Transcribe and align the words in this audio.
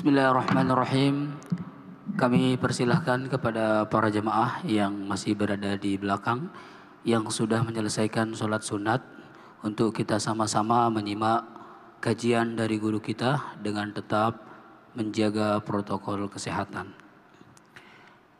Bismillahirrahmanirrahim. 0.00 1.36
Kami 2.16 2.56
persilahkan 2.56 3.28
kepada 3.28 3.84
para 3.84 4.08
jemaah 4.08 4.64
yang 4.64 4.96
masih 4.96 5.36
berada 5.36 5.76
di 5.76 6.00
belakang 6.00 6.48
yang 7.04 7.28
sudah 7.28 7.60
menyelesaikan 7.60 8.32
sholat 8.32 8.64
sunat 8.64 9.04
untuk 9.60 9.92
kita 9.92 10.16
sama-sama 10.16 10.88
menyimak 10.88 11.44
kajian 12.00 12.56
dari 12.56 12.80
guru 12.80 12.96
kita 12.96 13.60
dengan 13.60 13.92
tetap 13.92 14.40
menjaga 14.96 15.60
protokol 15.60 16.32
kesehatan. 16.32 16.96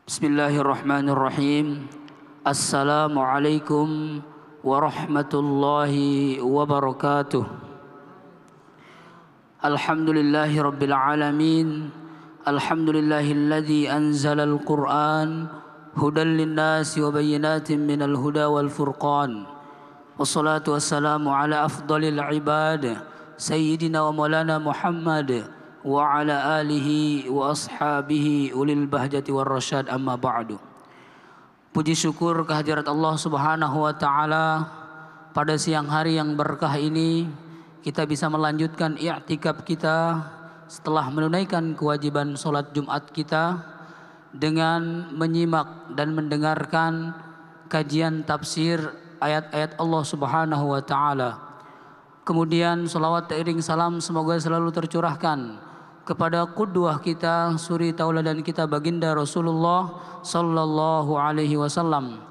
Bismillahirrahmanirrahim. 0.09 1.85
Assalamualaikum 2.41 4.17
warahmatullahi 4.65 6.41
wabarakatuh. 6.41 7.70
الحمد 9.61 10.09
لله 10.09 10.57
رب 10.57 10.81
العالمين 10.81 11.67
الحمد 12.49 12.89
لله 12.97 13.27
الذي 13.31 13.93
أنزل 13.93 14.39
القرآن 14.41 15.29
هدى 15.93 16.23
للناس 16.23 16.97
وبينات 16.97 17.69
من 17.77 18.01
الهدى 18.01 18.45
والفرقان 18.45 19.31
والصلاة 20.17 20.65
والسلام 20.65 21.29
على 21.29 21.65
أفضل 21.65 22.01
العباد 22.09 22.97
سيدنا 23.37 24.01
ومولانا 24.01 24.57
محمد 24.57 25.45
وعلى 25.85 26.35
آله 26.61 26.89
وأصحابه 27.29 28.25
أولي 28.57 28.73
البهجة 28.73 29.27
والرشاد. 29.29 29.93
أما 29.93 30.17
بعد 30.17 30.57
Puji 31.71 31.93
syukur 31.93 32.49
kehadirat 32.49 32.89
Allah 32.89 33.13
Subhanahu 33.13 33.85
wa 33.85 33.93
taala 33.93 34.67
pada 35.31 35.53
siang 35.55 35.85
hari 35.85 36.17
yang 36.17 36.33
berkah 36.33 36.75
ini 36.75 37.29
kita 37.81 38.05
bisa 38.05 38.29
melanjutkan 38.29 38.93
i'tikaf 39.01 39.65
kita 39.65 40.21
setelah 40.69 41.09
menunaikan 41.09 41.73
kewajiban 41.73 42.37
sholat 42.37 42.69
Jumat 42.77 43.09
kita 43.09 43.57
dengan 44.31 45.11
menyimak 45.17 45.97
dan 45.97 46.13
mendengarkan 46.13 47.11
kajian 47.67 48.21
tafsir 48.23 48.79
ayat-ayat 49.17 49.75
Allah 49.81 50.03
Subhanahu 50.05 50.65
wa 50.77 50.81
taala. 50.85 51.41
Kemudian 52.21 52.85
salawat 52.85 53.27
teriring 53.27 53.65
salam 53.65 53.97
semoga 53.97 54.37
selalu 54.37 54.69
tercurahkan 54.69 55.57
kepada 56.05 56.45
kudwah 56.53 57.01
kita 57.01 57.57
suri 57.57 57.97
tauladan 57.97 58.45
kita 58.45 58.69
baginda 58.69 59.11
Rasulullah 59.17 59.97
sallallahu 60.21 61.17
alaihi 61.17 61.57
wasallam. 61.57 62.21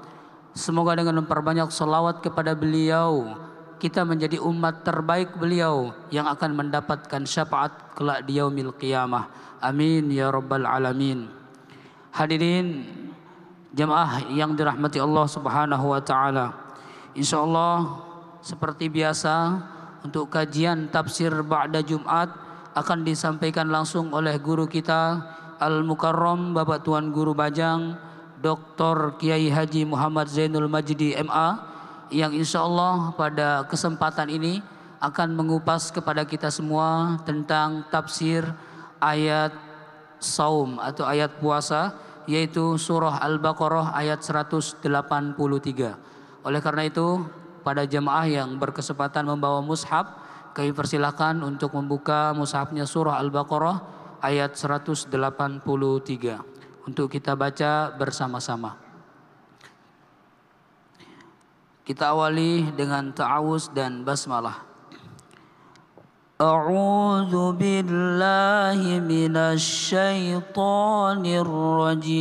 Semoga 0.55 0.95
dengan 0.95 1.23
memperbanyak 1.23 1.67
salawat 1.71 2.23
kepada 2.23 2.55
beliau 2.55 3.35
kita 3.81 4.05
menjadi 4.05 4.37
umat 4.37 4.85
terbaik 4.85 5.41
beliau 5.41 5.89
yang 6.13 6.29
akan 6.29 6.53
mendapatkan 6.53 7.25
syafaat 7.25 7.97
kelak 7.97 8.21
di 8.29 8.37
yaumil 8.37 8.77
qiyamah. 8.77 9.57
Amin 9.57 10.13
ya 10.13 10.29
rabbal 10.29 10.69
alamin. 10.69 11.25
Hadirin 12.13 12.85
jemaah 13.73 14.29
yang 14.29 14.53
dirahmati 14.53 15.01
Allah 15.01 15.25
Subhanahu 15.25 15.97
wa 15.97 16.01
taala. 16.05 16.53
Insyaallah 17.17 18.05
seperti 18.45 18.85
biasa 18.85 19.65
untuk 20.05 20.29
kajian 20.29 20.93
tafsir 20.93 21.33
ba'da 21.41 21.81
Jumat 21.81 22.29
akan 22.77 23.01
disampaikan 23.01 23.65
langsung 23.65 24.13
oleh 24.13 24.37
guru 24.37 24.69
kita 24.69 25.25
Al 25.57 25.81
Mukarram 25.81 26.53
Bapak 26.53 26.85
Tuan 26.85 27.09
Guru 27.09 27.33
Bajang 27.33 27.97
Dr. 28.45 29.17
Kiai 29.17 29.49
Haji 29.49 29.89
Muhammad 29.89 30.29
Zainul 30.29 30.69
Majdi 30.69 31.17
MA 31.25 31.70
yang 32.11 32.35
insya 32.35 32.67
Allah 32.67 33.15
pada 33.15 33.63
kesempatan 33.71 34.27
ini 34.27 34.59
akan 34.99 35.33
mengupas 35.33 35.89
kepada 35.89 36.27
kita 36.27 36.51
semua 36.51 37.17
tentang 37.23 37.87
tafsir 37.89 38.45
ayat 39.01 39.55
saum 40.21 40.77
atau 40.77 41.07
ayat 41.07 41.41
puasa 41.41 41.95
yaitu 42.29 42.77
surah 42.77 43.17
Al-Baqarah 43.23 43.97
ayat 43.97 44.21
183. 44.21 44.83
Oleh 46.45 46.61
karena 46.61 46.83
itu 46.85 47.25
pada 47.65 47.87
jemaah 47.87 48.29
yang 48.29 48.59
berkesempatan 48.61 49.25
membawa 49.25 49.63
mushaf 49.63 50.05
kami 50.51 50.75
persilahkan 50.75 51.39
untuk 51.41 51.73
membuka 51.73 52.35
mushafnya 52.35 52.83
surah 52.83 53.17
Al-Baqarah 53.23 53.77
ayat 54.21 54.53
183 54.53 55.09
untuk 56.85 57.07
kita 57.09 57.33
baca 57.33 57.93
bersama-sama. 57.95 58.80
Kita 61.91 62.15
awali 62.15 62.63
dengan 62.71 63.11
ta'awuz 63.11 63.75
dan 63.75 64.07
basmalah. 64.07 64.63
A'udzu 66.39 67.51
billahi 67.51 69.03
minasy 69.03 69.91
syaithanir 69.91 71.51
rajim. 71.83 72.15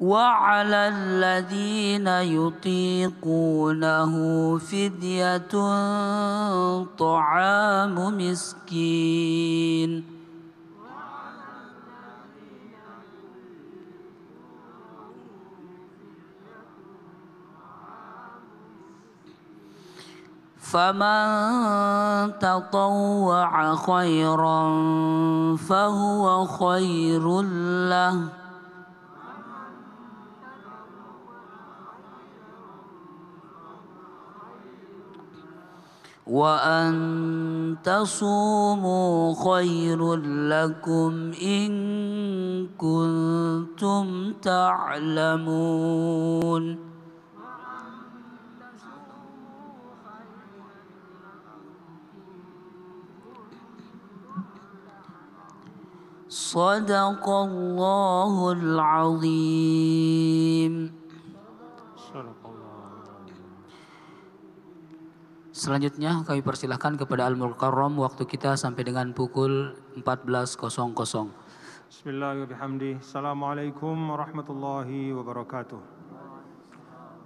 وعلى 0.00 0.88
الذين 0.88 2.08
يطيقونه 2.32 4.12
فدية 4.58 5.52
طعام 6.98 7.96
مسكين. 8.16 10.04
فمن 20.70 22.38
تطوع 22.38 23.74
خيرا 23.74 24.60
فهو 25.56 26.46
خير 26.46 27.42
له. 27.90 28.39
وأن 36.30 37.82
تصوموا 37.82 39.34
خير 39.34 40.14
لكم 40.46 41.32
إن 41.42 41.70
كنتم 42.78 44.32
تعلمون. 44.42 45.44
صدق 56.30 57.26
الله 57.28 58.52
العظيم. 58.52 59.90
Selanjutnya 65.60 66.24
kami 66.24 66.40
persilahkan 66.40 66.96
kepada 66.96 67.28
Al-Mukarram 67.28 68.00
waktu 68.00 68.24
kita 68.24 68.56
sampai 68.56 68.80
dengan 68.80 69.12
pukul 69.12 69.76
14.00. 69.92 70.56
Bismillahirrahmanirrahim. 71.84 73.04
Assalamualaikum 73.04 73.92
warahmatullahi 73.92 75.12
wabarakatuh. 75.12 75.76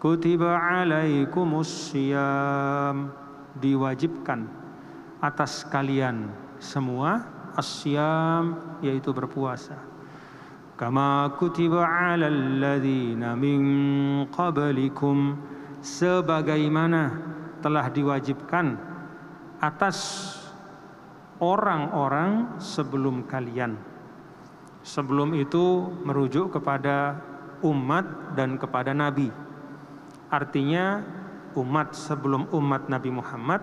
Kutiba 0.00 0.56
alaikumus 0.56 1.92
siyam 1.92 3.12
Diwajibkan 3.60 4.48
atas 5.20 5.68
kalian 5.68 6.32
semua 6.56 7.40
Asyam 7.50 8.78
yaitu 8.78 9.10
berpuasa. 9.10 9.74
Kama 10.78 11.34
kutiba 11.36 11.84
alal 11.84 12.62
ladzina 12.62 13.36
min 13.36 13.60
qablikum 14.32 15.36
Sebagaimana 15.84 17.20
telah 17.60 17.92
diwajibkan 17.92 18.80
atas 19.60 20.39
orang-orang 21.40 22.60
sebelum 22.60 23.24
kalian. 23.26 23.76
Sebelum 24.80 25.36
itu 25.36 25.88
merujuk 26.04 26.56
kepada 26.56 27.20
umat 27.64 28.36
dan 28.36 28.56
kepada 28.56 28.96
nabi. 28.96 29.28
Artinya 30.30 31.04
umat 31.58 31.92
sebelum 31.92 32.46
umat 32.54 32.86
Nabi 32.86 33.10
Muhammad 33.10 33.60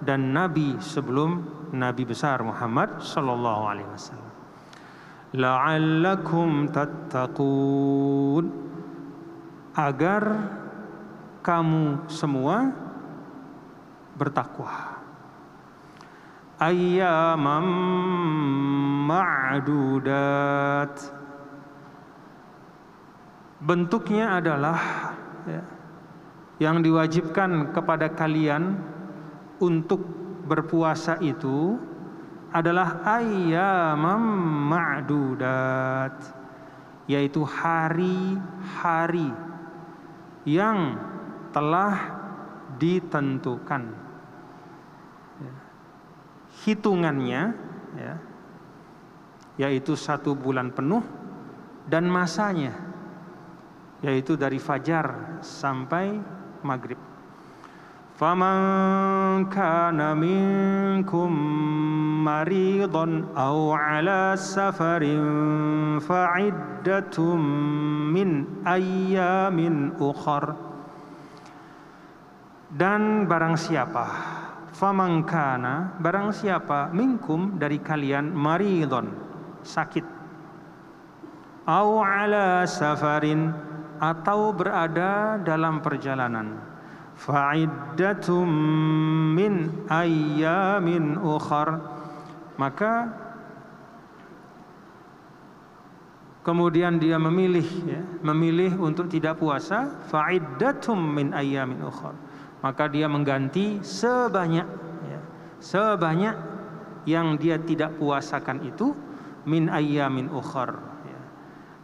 dan 0.00 0.30
nabi 0.30 0.78
sebelum 0.78 1.42
nabi 1.74 2.06
besar 2.06 2.38
Muhammad 2.46 3.02
sallallahu 3.02 3.62
alaihi 3.66 3.90
wasallam. 3.90 4.32
La'allakum 5.34 6.70
tattaqun 6.70 8.44
agar 9.74 10.22
kamu 11.42 12.06
semua 12.06 12.70
bertakwa 14.14 14.93
ayyaman 16.70 17.66
ma'dudat. 19.04 20.94
Bentuknya 23.64 24.40
adalah 24.40 24.80
ya, 25.48 25.62
yang 26.60 26.84
diwajibkan 26.84 27.72
kepada 27.72 28.12
kalian 28.12 28.76
untuk 29.60 30.04
berpuasa 30.44 31.16
itu 31.24 31.80
adalah 32.52 33.00
ayyaman 33.18 34.20
ma'dudat 34.68 36.14
yaitu 37.04 37.44
hari-hari 37.44 39.28
yang 40.44 40.96
telah 41.52 42.20
ditentukan 42.76 44.03
hitungannya 46.62 47.42
ya, 47.98 48.14
yaitu 49.58 49.98
satu 49.98 50.38
bulan 50.38 50.70
penuh 50.70 51.02
dan 51.90 52.06
masanya 52.06 52.74
yaitu 54.04 54.36
dari 54.36 54.60
fajar 54.60 55.40
sampai 55.40 56.20
maghrib. 56.60 57.00
Faman 58.14 59.50
kana 59.50 60.14
minkum 60.14 61.34
maridan 62.22 63.26
aw 63.34 63.74
ala 63.74 64.38
safarin 64.38 65.98
fa'iddatum 65.98 67.40
min 68.14 68.62
ayyamin 68.62 69.98
ukhar 69.98 70.54
dan 72.70 73.26
barang 73.26 73.58
siapa 73.58 74.06
famangkana 74.74 76.02
barang 76.02 76.34
siapa 76.34 76.90
minkum 76.90 77.54
dari 77.56 77.78
kalian 77.78 78.34
maridon 78.34 79.06
sakit. 79.62 80.02
Au 81.64 82.04
ala 82.04 82.68
safarin 82.68 83.54
atau 83.96 84.52
berada 84.52 85.40
dalam 85.40 85.80
perjalanan. 85.80 86.60
Fa'iddatum 87.14 88.50
min 89.32 89.86
ayyamin 89.88 91.16
ukhar. 91.22 91.80
Maka 92.60 93.08
kemudian 96.44 97.00
dia 97.00 97.16
memilih 97.16 97.64
ya, 97.88 98.02
memilih 98.20 98.76
untuk 98.76 99.08
tidak 99.08 99.40
puasa. 99.40 100.04
Fa'iddatum 100.12 100.98
min 101.00 101.32
ayyamin 101.32 101.80
ukhar 101.80 102.23
maka 102.64 102.88
dia 102.88 103.04
mengganti 103.04 103.84
sebanyak 103.84 104.64
ya, 105.04 105.20
sebanyak 105.60 106.32
yang 107.04 107.36
dia 107.36 107.60
tidak 107.60 108.00
puasakan 108.00 108.64
itu 108.64 108.96
min 109.44 109.68
ayyamin 109.68 110.32
ukhar 110.32 110.80
ya, 111.04 111.20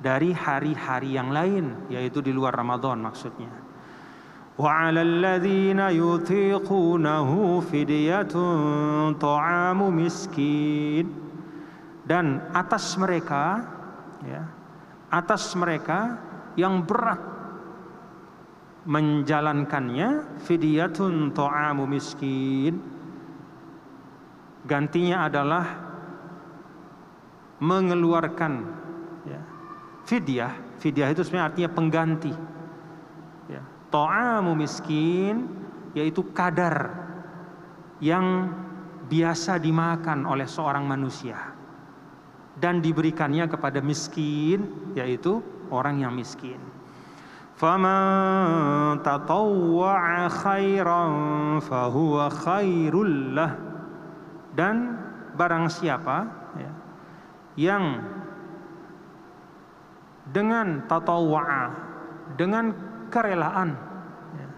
dari 0.00 0.32
hari-hari 0.32 1.20
yang 1.20 1.28
lain 1.28 1.92
yaitu 1.92 2.24
di 2.24 2.32
luar 2.32 2.56
Ramadan 2.56 3.04
maksudnya. 3.04 3.52
'alal 4.60 5.20
ladzina 5.24 5.88
yutiqunahu 5.88 7.64
fidyatun 7.64 9.16
ta'amu 9.16 9.88
miskin. 9.88 11.08
Dan 12.04 12.42
atas 12.50 12.98
mereka 12.98 13.62
ya, 14.26 14.42
atas 15.08 15.54
mereka 15.54 16.18
yang 16.58 16.82
berat 16.82 17.39
menjalankannya 18.84 20.40
fidyatun 20.44 21.36
ta'amu 21.36 21.84
miskin. 21.84 22.80
Gantinya 24.64 25.26
adalah 25.28 25.66
mengeluarkan 27.60 28.52
ya, 29.24 29.40
fidyah. 30.08 30.52
Fidyah 30.80 31.08
itu 31.12 31.20
sebenarnya 31.24 31.48
artinya 31.52 31.70
pengganti. 31.76 32.32
Ya. 33.52 33.60
Ta'amu 33.92 34.56
miskin 34.56 35.48
yaitu 35.92 36.22
kadar 36.32 36.92
yang 38.00 38.48
biasa 39.10 39.58
dimakan 39.60 40.24
oleh 40.24 40.46
seorang 40.46 40.86
manusia 40.86 41.36
dan 42.56 42.78
diberikannya 42.78 43.44
kepada 43.50 43.82
miskin 43.84 44.92
yaitu 44.96 45.44
orang 45.68 46.00
yang 46.00 46.14
miskin. 46.14 46.60
Faman 47.60 49.04
tatawwa'a 49.04 50.32
khairan 50.32 51.12
fahuwa 51.60 52.32
khairul 52.32 53.36
lah. 53.36 53.52
Dan 54.56 54.96
barang 55.36 55.68
siapa 55.68 56.24
ya, 56.56 56.72
yang 57.60 58.00
dengan 60.24 60.88
tatawwa'a 60.88 61.62
dengan 62.40 62.72
kerelaan 63.12 63.76
ya, 64.40 64.48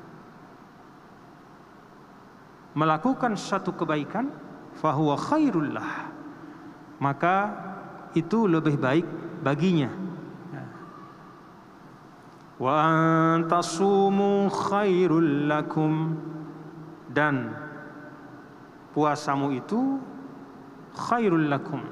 melakukan 2.78 3.35
satu 3.35 3.75
kebaikan 3.75 4.30
fahuwa 4.78 5.18
khairul 5.18 5.75
lah. 5.75 6.06
Maka 7.02 7.50
itu 8.14 8.47
lebih 8.47 8.78
baik 8.78 9.06
baginya 9.42 9.90
khairul 14.47 15.50
lakum 15.50 16.14
dan 17.11 17.50
puasamu 18.95 19.50
itu 19.50 19.99
khairul 20.95 21.50
lakum 21.50 21.83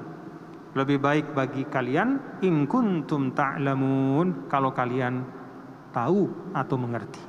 lebih 0.71 1.03
baik 1.03 1.35
bagi 1.35 1.67
kalian 1.67 2.39
in 2.47 2.63
kuntum 2.63 3.35
ta'lamun 3.35 4.47
kalau 4.47 4.71
kalian 4.71 5.27
tahu 5.91 6.31
atau 6.55 6.75
mengerti. 6.79 7.19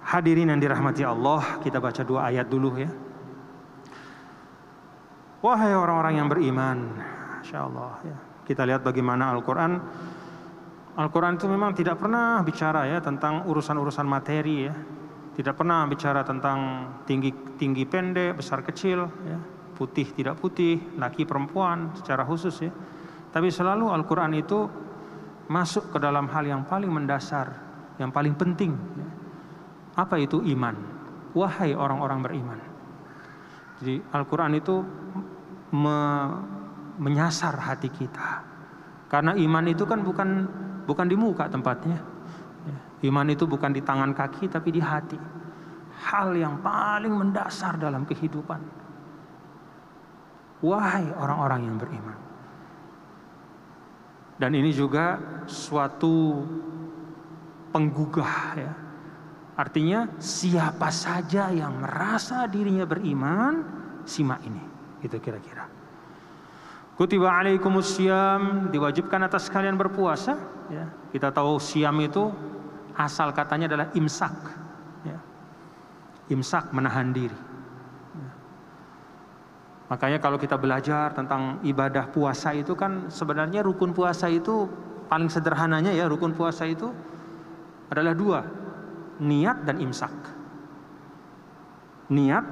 Hadirin 0.00 0.48
yang 0.48 0.58
dirahmati 0.58 1.04
Allah 1.04 1.60
kita 1.60 1.76
baca 1.76 2.00
dua 2.00 2.32
ayat 2.32 2.48
dulu 2.48 2.80
ya. 2.80 2.88
Wahai 5.44 5.76
orang-orang 5.76 6.14
yang 6.16 6.28
beriman 6.32 6.78
insyaallah 7.44 7.92
ya. 8.08 8.16
Kita 8.48 8.64
lihat 8.64 8.82
bagaimana 8.82 9.30
Al-Qur'an 9.36 9.78
Al-Quran 10.98 11.38
itu 11.38 11.46
memang 11.46 11.70
tidak 11.70 12.02
pernah 12.02 12.42
bicara 12.42 12.90
ya 12.90 12.98
tentang 12.98 13.46
urusan-urusan 13.46 14.06
materi 14.08 14.56
ya. 14.66 14.74
Tidak 15.30 15.54
pernah 15.54 15.86
bicara 15.86 16.26
tentang 16.26 16.90
tinggi 17.06 17.30
tinggi 17.54 17.86
pendek, 17.86 18.42
besar 18.42 18.66
kecil, 18.66 19.06
ya. 19.06 19.38
putih 19.78 20.10
tidak 20.12 20.36
putih, 20.42 20.82
laki 20.98 21.22
perempuan 21.22 21.94
secara 21.94 22.26
khusus 22.26 22.52
ya. 22.60 22.72
Tapi 23.30 23.48
selalu 23.48 23.94
Al-Quran 23.94 24.34
itu 24.34 24.66
masuk 25.46 25.94
ke 25.94 25.98
dalam 26.02 26.26
hal 26.34 26.44
yang 26.44 26.66
paling 26.66 26.90
mendasar, 26.90 27.54
yang 28.02 28.10
paling 28.10 28.34
penting. 28.34 28.74
Ya. 28.74 29.08
Apa 30.02 30.18
itu 30.18 30.42
iman? 30.42 30.74
Wahai 31.30 31.78
orang-orang 31.78 32.20
beriman. 32.26 32.58
Jadi 33.78 34.02
Al-Quran 34.10 34.52
itu 34.58 34.82
me 35.70 35.98
menyasar 37.00 37.56
hati 37.56 37.88
kita. 37.88 38.44
Karena 39.08 39.32
iman 39.32 39.64
itu 39.66 39.88
kan 39.88 40.04
bukan 40.04 40.28
bukan 40.84 41.06
di 41.08 41.16
muka 41.16 41.48
tempatnya. 41.48 41.98
Ya, 42.64 42.76
iman 43.08 43.26
itu 43.32 43.48
bukan 43.48 43.72
di 43.72 43.80
tangan 43.80 44.12
kaki 44.12 44.48
tapi 44.48 44.72
di 44.72 44.80
hati. 44.80 45.18
Hal 46.00 46.32
yang 46.32 46.60
paling 46.64 47.12
mendasar 47.12 47.76
dalam 47.76 48.08
kehidupan. 48.08 48.60
Wahai 50.60 51.08
orang-orang 51.16 51.60
yang 51.68 51.76
beriman. 51.80 52.18
Dan 54.40 54.56
ini 54.56 54.72
juga 54.72 55.20
suatu 55.44 56.40
penggugah 57.72 58.36
ya. 58.56 58.72
Artinya 59.60 60.08
siapa 60.16 60.88
saja 60.88 61.52
yang 61.52 61.84
merasa 61.84 62.48
dirinya 62.48 62.88
beriman, 62.88 63.60
simak 64.08 64.40
ini. 64.48 64.64
Itu 65.04 65.20
kira-kira. 65.20 65.79
Kutiba 67.00 67.32
alaikumus 67.32 67.96
siam 67.96 68.68
diwajibkan 68.68 69.24
atas 69.24 69.48
kalian 69.48 69.72
berpuasa. 69.80 70.36
Ya. 70.68 70.84
Kita 71.08 71.32
tahu 71.32 71.56
siam 71.56 71.96
itu 71.96 72.28
asal 72.92 73.32
katanya 73.32 73.72
adalah 73.72 73.88
imsak. 73.96 74.36
Ya. 75.08 75.16
Imsak 76.28 76.68
menahan 76.76 77.08
diri. 77.08 77.32
Ya. 78.12 78.30
Makanya 79.88 80.20
kalau 80.20 80.36
kita 80.36 80.60
belajar 80.60 81.16
tentang 81.16 81.64
ibadah 81.64 82.04
puasa 82.12 82.52
itu 82.52 82.76
kan 82.76 83.08
sebenarnya 83.08 83.64
rukun 83.64 83.96
puasa 83.96 84.28
itu 84.28 84.68
paling 85.08 85.32
sederhananya 85.32 85.96
ya 85.96 86.04
rukun 86.04 86.36
puasa 86.36 86.68
itu 86.68 86.92
adalah 87.88 88.12
dua 88.12 88.44
niat 89.24 89.64
dan 89.64 89.80
imsak. 89.80 90.12
Niat 92.12 92.44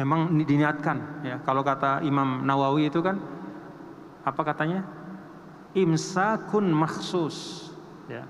memang 0.00 0.32
diniatkan 0.32 1.20
ya. 1.20 1.36
Kalau 1.44 1.60
kata 1.60 2.00
Imam 2.00 2.48
Nawawi 2.48 2.88
itu 2.88 3.04
kan 3.04 3.20
apa 4.24 4.40
katanya? 4.40 4.80
Imsakun 5.76 6.72
maksus 6.72 7.68
ya. 8.08 8.24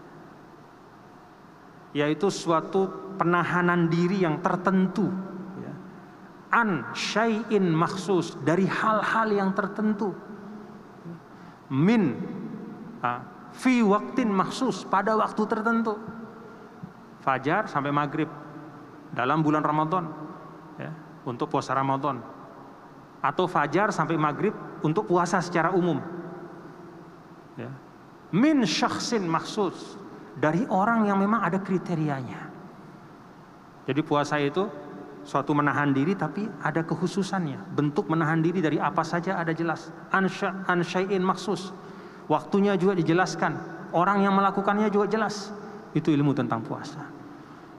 Yaitu 1.94 2.26
suatu 2.30 3.14
penahanan 3.14 3.86
diri 3.86 4.22
yang 4.22 4.42
tertentu 4.42 5.10
ya. 5.62 5.74
an 6.50 6.90
syai'in 6.90 7.70
maksus 7.70 8.34
dari 8.42 8.66
hal-hal 8.66 9.30
yang 9.30 9.50
tertentu. 9.54 10.14
Min 11.70 12.18
fi 13.54 13.78
waktin 13.86 14.30
maksus 14.34 14.82
pada 14.90 15.14
waktu 15.14 15.42
tertentu. 15.46 15.94
Fajar 17.22 17.70
sampai 17.70 17.94
maghrib 17.94 18.26
dalam 19.14 19.42
bulan 19.42 19.62
Ramadan 19.62 20.29
untuk 21.30 21.46
puasa 21.46 21.70
Ramadan 21.70 22.18
atau 23.22 23.46
fajar 23.46 23.94
sampai 23.94 24.18
maghrib 24.18 24.50
untuk 24.82 25.06
puasa 25.06 25.38
secara 25.38 25.70
umum. 25.70 26.02
Ya. 27.54 27.70
Min 28.34 28.66
syakhsin 28.66 29.22
maksus 29.28 29.94
dari 30.34 30.64
orang 30.66 31.06
yang 31.06 31.22
memang 31.22 31.44
ada 31.44 31.60
kriterianya. 31.60 32.50
Jadi 33.84 34.00
puasa 34.02 34.40
itu 34.40 34.66
suatu 35.20 35.52
menahan 35.52 35.92
diri 35.92 36.16
tapi 36.16 36.49
ada 36.64 36.80
kekhususannya. 36.80 37.76
Bentuk 37.76 38.08
menahan 38.08 38.40
diri 38.40 38.64
dari 38.64 38.80
apa 38.80 39.04
saja 39.04 39.37
ada 39.37 39.52
jelas. 39.52 39.92
Ansyai'in 40.66 41.20
maksus. 41.20 41.75
Waktunya 42.30 42.78
juga 42.78 42.96
dijelaskan. 42.96 43.52
Orang 43.90 44.22
yang 44.22 44.32
melakukannya 44.38 44.87
juga 44.88 45.10
jelas. 45.10 45.50
Itu 45.90 46.14
ilmu 46.14 46.30
tentang 46.32 46.62
puasa. 46.62 47.02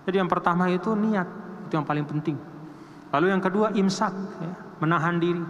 Jadi 0.03 0.19
yang 0.19 0.27
pertama 0.27 0.67
itu 0.67 0.91
niat. 0.91 1.25
Itu 1.71 1.79
yang 1.79 1.87
paling 1.87 2.03
penting. 2.03 2.50
Lalu 3.11 3.25
yang 3.27 3.43
kedua 3.43 3.75
imsak, 3.75 4.13
ya, 4.39 4.53
menahan 4.79 5.19
diri. 5.19 5.43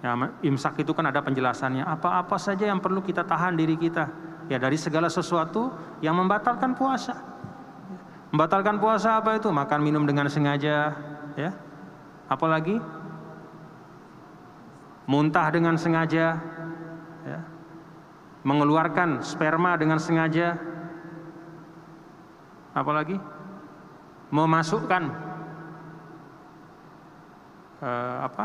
Ya, 0.00 0.16
imsak 0.44 0.80
itu 0.80 0.92
kan 0.92 1.08
ada 1.08 1.20
penjelasannya. 1.24 1.84
Apa-apa 1.84 2.36
saja 2.40 2.68
yang 2.68 2.80
perlu 2.80 3.00
kita 3.04 3.24
tahan 3.24 3.56
diri 3.56 3.76
kita. 3.76 4.08
Ya 4.48 4.56
dari 4.56 4.76
segala 4.76 5.08
sesuatu 5.08 5.72
yang 6.04 6.16
membatalkan 6.16 6.76
puasa. 6.76 7.16
Membatalkan 8.32 8.80
puasa 8.80 9.20
apa 9.20 9.36
itu? 9.36 9.48
Makan 9.48 9.80
minum 9.80 10.04
dengan 10.04 10.28
sengaja, 10.28 10.96
ya. 11.36 11.50
Apalagi 12.28 12.78
muntah 15.08 15.48
dengan 15.50 15.74
sengaja, 15.74 16.38
ya. 17.26 17.40
mengeluarkan 18.46 19.20
sperma 19.20 19.74
dengan 19.76 19.98
sengaja, 19.98 20.56
apalagi 22.72 23.18
memasukkan 24.30 25.29
uh, 27.80 28.18
apa 28.24 28.44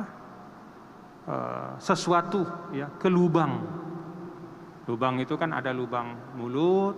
uh, 1.27 1.69
sesuatu 1.77 2.43
ya 2.75 2.89
ke 2.95 3.07
lubang. 3.11 3.61
Lubang 4.85 5.17
itu 5.17 5.33
kan 5.35 5.49
ada 5.49 5.73
lubang 5.73 6.13
mulut, 6.37 6.93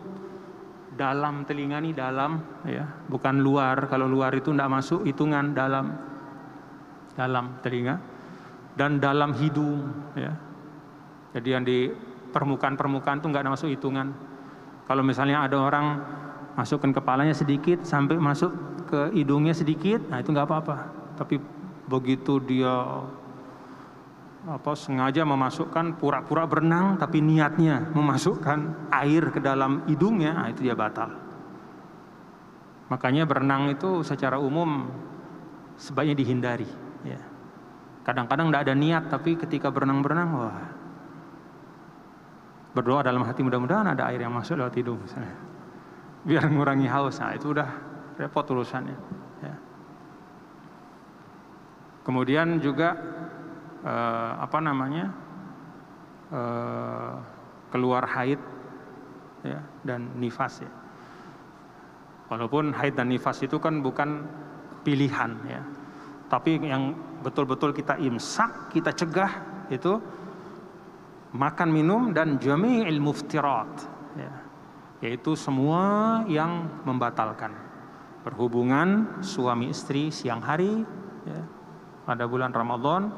dalam 0.98 1.46
telinga 1.48 1.80
nih 1.80 1.94
dalam 1.94 2.42
ya, 2.68 2.84
bukan 3.08 3.40
luar. 3.40 3.88
Kalau 3.88 4.10
luar 4.10 4.34
itu 4.36 4.52
tidak 4.52 4.70
masuk 4.72 5.06
hitungan 5.08 5.54
dalam 5.54 5.96
dalam 7.16 7.58
telinga 7.64 7.96
dan 8.78 9.00
dalam 9.02 9.34
hidung 9.38 9.88
ya. 10.18 10.34
Jadi 11.38 11.48
yang 11.50 11.64
di 11.64 11.90
permukaan-permukaan 12.34 13.24
itu 13.24 13.28
nggak 13.30 13.44
ada 13.46 13.54
masuk 13.54 13.70
hitungan. 13.72 14.14
Kalau 14.88 15.04
misalnya 15.04 15.44
ada 15.44 15.58
orang 15.60 15.86
masukkan 16.58 16.90
kepalanya 16.92 17.36
sedikit 17.36 17.84
sampai 17.84 18.18
masuk 18.18 18.52
ke 18.88 19.14
hidungnya 19.14 19.52
sedikit, 19.52 20.00
nah 20.08 20.18
itu 20.24 20.32
nggak 20.32 20.48
apa-apa. 20.48 20.76
Tapi 21.20 21.36
begitu 21.88 22.44
dia 22.44 23.04
apa 24.48 24.72
sengaja 24.80 25.28
memasukkan 25.28 26.00
pura-pura 26.00 26.48
berenang 26.48 26.96
tapi 26.96 27.20
niatnya 27.20 27.92
memasukkan 27.92 28.88
air 28.96 29.28
ke 29.32 29.44
dalam 29.44 29.84
hidungnya, 29.92 30.40
nah 30.40 30.48
itu 30.48 30.64
dia 30.64 30.76
batal. 30.76 31.12
Makanya 32.88 33.28
berenang 33.28 33.76
itu 33.76 34.08
secara 34.08 34.40
umum 34.40 34.88
sebaiknya 35.76 36.16
dihindari. 36.16 36.70
Ya. 37.04 37.20
Kadang-kadang 38.08 38.48
tidak 38.48 38.64
ada 38.64 38.76
niat 38.76 39.04
tapi 39.12 39.36
ketika 39.36 39.68
berenang-berenang 39.68 40.30
wah 40.32 40.60
berdoa 42.72 43.04
dalam 43.04 43.28
hati 43.28 43.44
mudah-mudahan 43.44 43.92
ada 43.92 44.08
air 44.08 44.24
yang 44.24 44.32
masuk 44.32 44.56
lewat 44.56 44.80
hidung 44.80 45.04
misalnya. 45.04 45.36
Biar 46.24 46.48
mengurangi 46.48 46.88
haus. 46.88 47.20
Nah, 47.20 47.36
itu 47.36 47.52
udah 47.52 47.68
repot 48.16 48.48
urusannya. 48.48 49.27
Kemudian 52.08 52.64
juga 52.64 52.96
eh, 53.84 54.32
apa 54.40 54.64
namanya 54.64 55.12
eh, 56.32 57.14
keluar 57.68 58.08
haid 58.08 58.40
ya, 59.44 59.60
dan 59.84 60.16
nifas 60.16 60.64
ya. 60.64 60.72
Walaupun 62.32 62.72
haid 62.72 62.96
dan 62.96 63.12
nifas 63.12 63.44
itu 63.44 63.60
kan 63.60 63.84
bukan 63.84 64.24
pilihan 64.88 65.36
ya. 65.52 65.62
Tapi 66.32 66.64
yang 66.64 66.96
betul-betul 67.20 67.76
kita 67.76 68.00
imsak, 68.00 68.72
kita 68.72 68.96
cegah 68.96 69.32
itu 69.68 70.00
makan 71.36 71.70
minum 71.76 72.16
dan 72.16 72.40
jami'il 72.40 73.04
muftirat 73.04 73.72
ya. 74.16 74.32
yaitu 75.04 75.36
semua 75.36 76.24
yang 76.32 76.72
membatalkan 76.88 77.52
berhubungan 78.24 79.20
suami 79.24 79.72
istri 79.72 80.12
siang 80.12 80.40
hari 80.44 80.84
ya, 81.28 81.42
pada 82.08 82.24
bulan 82.24 82.56
Ramadan 82.56 83.12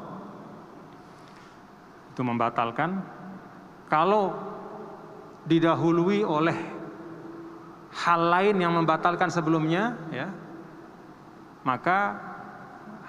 itu 2.10 2.22
membatalkan 2.26 2.98
kalau 3.86 4.34
didahului 5.46 6.26
oleh 6.26 6.58
hal 7.94 8.20
lain 8.26 8.58
yang 8.58 8.74
membatalkan 8.74 9.30
sebelumnya 9.30 9.94
ya 10.10 10.26
maka 11.62 12.18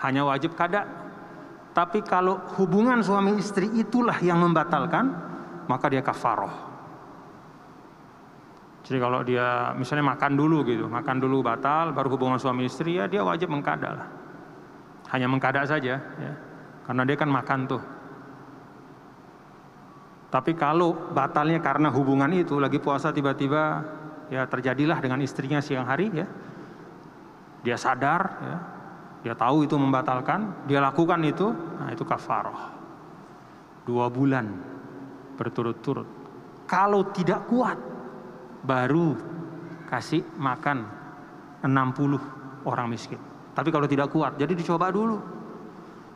hanya 0.06 0.22
wajib 0.22 0.54
kada 0.54 1.02
tapi 1.72 2.04
kalau 2.04 2.36
hubungan 2.60 3.00
suami 3.00 3.39
istri 3.39 3.72
itulah 3.80 4.20
yang 4.20 4.44
membatalkan, 4.44 5.08
maka 5.72 5.88
dia 5.88 6.04
kafaroh. 6.04 6.52
Jadi 8.84 8.98
kalau 9.00 9.24
dia 9.24 9.72
misalnya 9.80 10.12
makan 10.12 10.36
dulu 10.36 10.67
gitu, 10.67 10.91
makan 10.91 11.24
dulu 11.24 11.39
batal, 11.39 11.96
baru 11.96 12.12
hubungan 12.12 12.36
suami 12.36 12.67
istri 12.67 13.00
ya 13.00 13.08
dia 13.08 13.24
wajib 13.24 13.48
mengkada 13.48 13.89
lah. 13.96 14.08
Hanya 15.12 15.28
mengkada 15.28 15.67
saja, 15.67 16.00
ya. 16.00 16.34
karena 16.88 17.04
dia 17.04 17.17
kan 17.19 17.30
makan 17.30 17.60
tuh. 17.67 17.84
Tapi 20.32 20.56
kalau 20.56 21.12
batalnya 21.12 21.60
karena 21.60 21.91
hubungan 21.91 22.32
itu 22.32 22.56
lagi 22.56 22.80
puasa 22.80 23.12
tiba-tiba 23.12 23.84
ya 24.32 24.47
terjadilah 24.47 25.04
dengan 25.04 25.19
istrinya 25.19 25.60
siang 25.60 25.84
hari 25.84 26.08
ya, 26.15 26.24
dia 27.67 27.76
sadar 27.76 28.21
ya, 28.39 28.58
dia 29.28 29.36
tahu 29.36 29.67
itu 29.67 29.76
membatalkan, 29.76 30.65
dia 30.71 30.80
lakukan 30.80 31.19
itu, 31.28 31.52
nah 31.52 31.91
itu 31.91 32.08
kafaroh. 32.08 32.80
Dua 33.84 34.08
bulan 34.08 34.47
berturut-turut. 35.36 36.08
Kalau 36.63 37.12
tidak 37.12 37.52
kuat, 37.52 37.76
baru 38.63 39.17
kasih 39.91 40.24
makan 40.39 40.88
60 41.67 42.63
orang 42.63 42.88
miskin. 42.88 43.19
Tapi 43.52 43.70
kalau 43.70 43.88
tidak 43.88 44.12
kuat, 44.12 44.40
jadi 44.40 44.54
dicoba 44.56 44.88
dulu. 44.90 45.20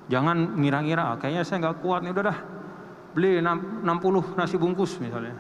Jangan 0.07 0.55
ngira-ngira, 0.55 1.13
ah, 1.13 1.15
kayaknya 1.17 1.43
saya 1.43 1.67
nggak 1.67 1.83
kuat 1.83 2.05
nih, 2.05 2.13
udah 2.13 2.23
dah 2.31 2.37
beli 3.15 3.39
60 3.39 4.35
nasi 4.39 4.55
bungkus 4.55 4.99
misalnya. 5.01 5.35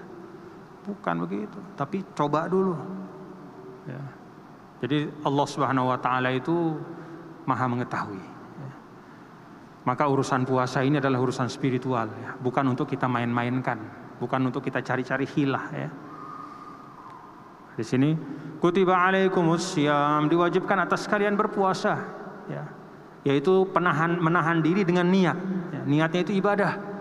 Bukan 0.85 1.15
begitu, 1.25 1.59
tapi 1.79 2.03
coba 2.13 2.47
dulu. 2.51 2.75
Ya. 3.85 4.01
Jadi 4.83 5.09
Allah 5.23 5.45
Subhanahu 5.47 5.89
Wa 5.93 5.99
Taala 6.01 6.29
itu 6.35 6.77
maha 7.47 7.65
mengetahui. 7.69 8.21
Ya. 8.59 8.71
Maka 9.85 10.03
urusan 10.09 10.43
puasa 10.43 10.81
ini 10.83 10.97
adalah 10.99 11.21
urusan 11.21 11.47
spiritual, 11.47 12.09
ya. 12.11 12.35
bukan 12.37 12.75
untuk 12.75 12.89
kita 12.89 13.07
main-mainkan, 13.07 13.79
bukan 14.19 14.49
untuk 14.51 14.65
kita 14.65 14.81
cari-cari 14.81 15.25
hilah. 15.25 15.65
Ya. 15.71 15.89
Di 17.75 17.83
sini, 17.83 18.15
kutiba 18.63 18.95
alaikumus 18.95 19.75
syam 19.75 20.31
diwajibkan 20.31 20.87
atas 20.87 21.05
kalian 21.11 21.35
berpuasa, 21.35 21.99
ya. 22.47 22.63
yaitu 23.27 23.67
penahan 23.75 24.15
menahan 24.19 24.63
diri 24.63 24.87
dengan 24.87 25.11
niat. 25.11 25.37
Ya. 25.75 25.81
Niatnya 25.83 26.21
itu 26.23 26.33
ibadah. 26.39 26.95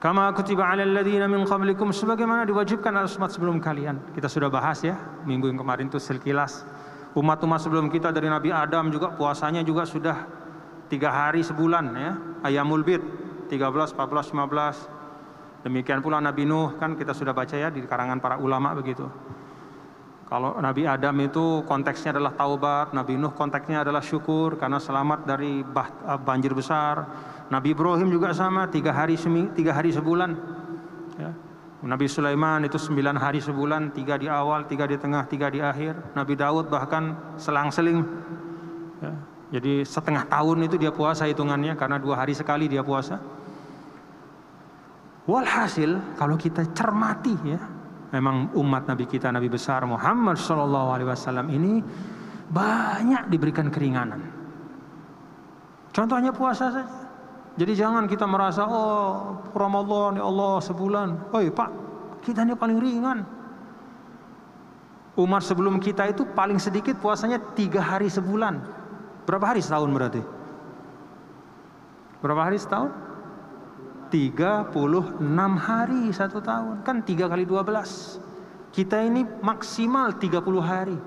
Kama 0.00 0.32
kutiba 0.32 0.64
ala 0.64 0.80
alladziina 0.80 1.28
min 1.28 1.44
qablikum 1.44 1.92
sebagaimana 1.92 2.48
diwajibkan 2.48 2.94
atas 3.04 3.20
umat 3.20 3.36
sebelum 3.36 3.60
kalian. 3.60 4.00
Kita 4.16 4.32
sudah 4.32 4.48
bahas 4.48 4.80
ya 4.80 4.96
minggu 5.28 5.52
yang 5.52 5.60
kemarin 5.60 5.92
itu 5.92 6.00
sekilas 6.00 6.64
Umat-umat 7.10 7.58
sebelum 7.58 7.90
kita 7.90 8.14
dari 8.14 8.30
Nabi 8.30 8.54
Adam 8.54 8.86
juga 8.86 9.10
puasanya 9.10 9.66
juga 9.66 9.82
sudah 9.82 10.30
tiga 10.86 11.10
hari 11.10 11.42
sebulan 11.42 11.84
ya. 11.98 12.12
Ayamul 12.46 12.86
bid 12.86 13.02
13, 13.50 13.98
14, 13.98 14.30
15. 14.30 15.66
Demikian 15.66 15.98
pula 15.98 16.22
Nabi 16.22 16.46
Nuh 16.46 16.78
kan 16.78 16.94
kita 16.94 17.10
sudah 17.10 17.34
baca 17.34 17.58
ya 17.58 17.66
di 17.66 17.82
karangan 17.82 18.22
para 18.22 18.38
ulama 18.38 18.78
begitu. 18.78 19.10
Kalau 20.30 20.54
Nabi 20.62 20.86
Adam 20.86 21.18
itu 21.26 21.66
konteksnya 21.66 22.14
adalah 22.14 22.30
taubat, 22.38 22.94
Nabi 22.94 23.18
Nuh 23.18 23.34
konteksnya 23.34 23.82
adalah 23.82 23.98
syukur 23.98 24.54
karena 24.54 24.78
selamat 24.78 25.26
dari 25.26 25.66
eh, 25.66 26.20
banjir 26.22 26.54
besar. 26.54 27.02
Nabi 27.50 27.74
Ibrahim 27.74 28.14
juga 28.14 28.30
sama, 28.30 28.70
tiga 28.70 28.94
hari 28.94 29.18
semi, 29.18 29.50
tiga 29.50 29.74
hari 29.74 29.90
sebulan. 29.90 30.30
Ya. 31.18 31.34
Nabi 31.82 32.06
Sulaiman 32.06 32.62
itu 32.62 32.78
sembilan 32.78 33.18
hari 33.18 33.42
sebulan, 33.42 33.90
tiga 33.90 34.14
di 34.14 34.30
awal, 34.30 34.70
tiga 34.70 34.86
di 34.86 34.94
tengah, 34.94 35.26
tiga 35.26 35.50
di 35.50 35.58
akhir. 35.58 36.14
Nabi 36.14 36.38
Daud 36.38 36.70
bahkan 36.70 37.34
selang-seling. 37.34 37.98
Ya, 39.02 39.12
jadi 39.58 39.82
setengah 39.82 40.30
tahun 40.30 40.70
itu 40.70 40.78
dia 40.78 40.94
puasa 40.94 41.26
hitungannya 41.26 41.74
karena 41.74 41.98
dua 41.98 42.22
hari 42.22 42.38
sekali 42.38 42.70
dia 42.70 42.86
puasa. 42.86 43.18
Walhasil 45.26 45.98
kalau 46.14 46.38
kita 46.38 46.70
cermati 46.70 47.34
ya, 47.42 47.58
memang 48.10 48.50
umat 48.58 48.90
Nabi 48.90 49.06
kita 49.06 49.30
Nabi 49.30 49.46
besar 49.46 49.86
Muhammad 49.86 50.38
Shallallahu 50.38 50.88
Alaihi 50.90 51.08
Wasallam 51.08 51.46
ini 51.50 51.82
banyak 52.50 53.30
diberikan 53.30 53.70
keringanan. 53.70 54.20
Contohnya 55.90 56.34
puasa 56.34 56.70
saja. 56.70 56.86
Jadi 57.58 57.72
jangan 57.74 58.06
kita 58.06 58.26
merasa 58.30 58.62
oh 58.66 59.42
Ramadan 59.54 60.22
ya 60.22 60.24
Allah 60.26 60.62
sebulan. 60.62 61.34
Oh 61.34 61.42
Pak, 61.42 61.70
kita 62.22 62.46
ini 62.46 62.54
paling 62.54 62.78
ringan. 62.78 63.18
Umar 65.18 65.42
sebelum 65.42 65.82
kita 65.82 66.06
itu 66.06 66.22
paling 66.22 66.62
sedikit 66.62 66.94
puasanya 67.02 67.42
tiga 67.58 67.82
hari 67.82 68.06
sebulan. 68.06 68.62
Berapa 69.26 69.52
hari 69.54 69.60
setahun 69.60 69.90
berarti? 69.90 70.22
Berapa 72.22 72.42
hari 72.46 72.56
setahun? 72.56 73.09
36 74.10 74.74
hari 75.56 76.10
satu 76.10 76.42
tahun. 76.42 76.82
Kan 76.82 77.06
tiga 77.06 77.30
kali 77.30 77.46
12. 77.46 78.74
Kita 78.74 78.98
ini 79.00 79.22
maksimal 79.22 80.18
30 80.18 80.60
hari. 80.60 80.98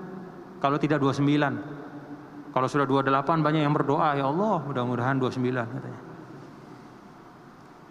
Kalau 0.58 0.76
tidak 0.80 0.98
29. 1.04 2.52
Kalau 2.54 2.68
sudah 2.70 2.86
28 2.86 3.44
banyak 3.44 3.62
yang 3.66 3.74
berdoa, 3.74 4.16
ya 4.16 4.30
Allah 4.30 4.62
mudah-mudahan 4.64 5.20
29 5.20 5.68
katanya. 5.68 6.00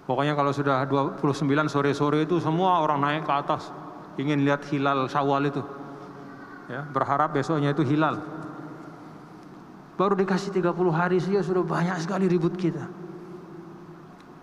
Pokoknya 0.04 0.34
kalau 0.36 0.52
sudah 0.52 0.84
29 0.84 1.72
sore-sore 1.72 2.28
itu 2.28 2.40
semua 2.44 2.84
orang 2.84 3.00
naik 3.00 3.24
ke 3.24 3.34
atas 3.34 3.72
ingin 4.20 4.44
lihat 4.44 4.64
hilal 4.68 5.08
Syawal 5.08 5.48
itu. 5.48 5.64
Ya, 6.72 6.88
berharap 6.92 7.36
besoknya 7.36 7.76
itu 7.76 7.84
hilal. 7.84 8.24
Baru 10.00 10.18
dikasih 10.18 10.56
30 10.56 10.74
hari 10.90 11.22
saja 11.22 11.44
sudah 11.44 11.64
banyak 11.64 12.00
sekali 12.02 12.26
ribut 12.26 12.56
kita. 12.58 13.03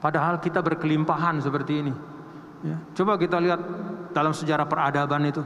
Padahal 0.01 0.41
kita 0.41 0.65
berkelimpahan 0.65 1.45
seperti 1.45 1.85
ini. 1.85 1.93
Ya, 2.65 2.77
coba 2.97 3.21
kita 3.21 3.37
lihat 3.41 3.61
dalam 4.17 4.33
sejarah 4.33 4.65
peradaban 4.65 5.29
itu. 5.29 5.45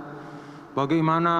Bagaimana 0.74 1.34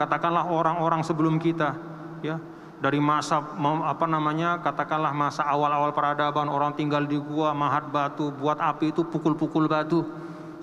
katakanlah 0.00 0.48
orang-orang 0.48 1.04
sebelum 1.04 1.36
kita, 1.36 1.76
ya, 2.24 2.40
dari 2.80 2.96
masa 2.96 3.44
apa 3.84 4.06
namanya 4.08 4.64
katakanlah 4.64 5.12
masa 5.12 5.44
awal-awal 5.44 5.92
peradaban 5.92 6.48
orang 6.48 6.72
tinggal 6.72 7.04
di 7.04 7.20
gua 7.20 7.52
mahat 7.52 7.92
batu 7.92 8.32
buat 8.32 8.56
api 8.56 8.96
itu 8.96 9.04
pukul-pukul 9.04 9.68
batu 9.68 10.00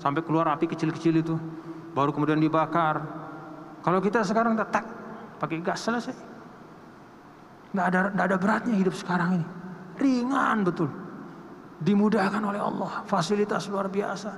sampai 0.02 0.26
keluar 0.26 0.50
api 0.50 0.66
kecil-kecil 0.66 1.14
itu 1.14 1.38
baru 1.94 2.10
kemudian 2.10 2.42
dibakar 2.42 3.06
kalau 3.86 4.02
kita 4.02 4.26
sekarang 4.26 4.58
tak 4.58 4.82
pakai 5.38 5.62
gas 5.62 5.86
selesai 5.86 6.14
nggak 7.70 7.86
ada 7.86 8.00
nggak 8.10 8.26
ada 8.34 8.36
beratnya 8.36 8.74
hidup 8.74 8.94
sekarang 8.98 9.38
ini 9.38 9.46
ringan 10.02 10.66
betul 10.66 10.90
Dimudahkan 11.78 12.42
oleh 12.42 12.58
Allah, 12.58 13.06
fasilitas 13.06 13.70
luar 13.70 13.86
biasa. 13.86 14.32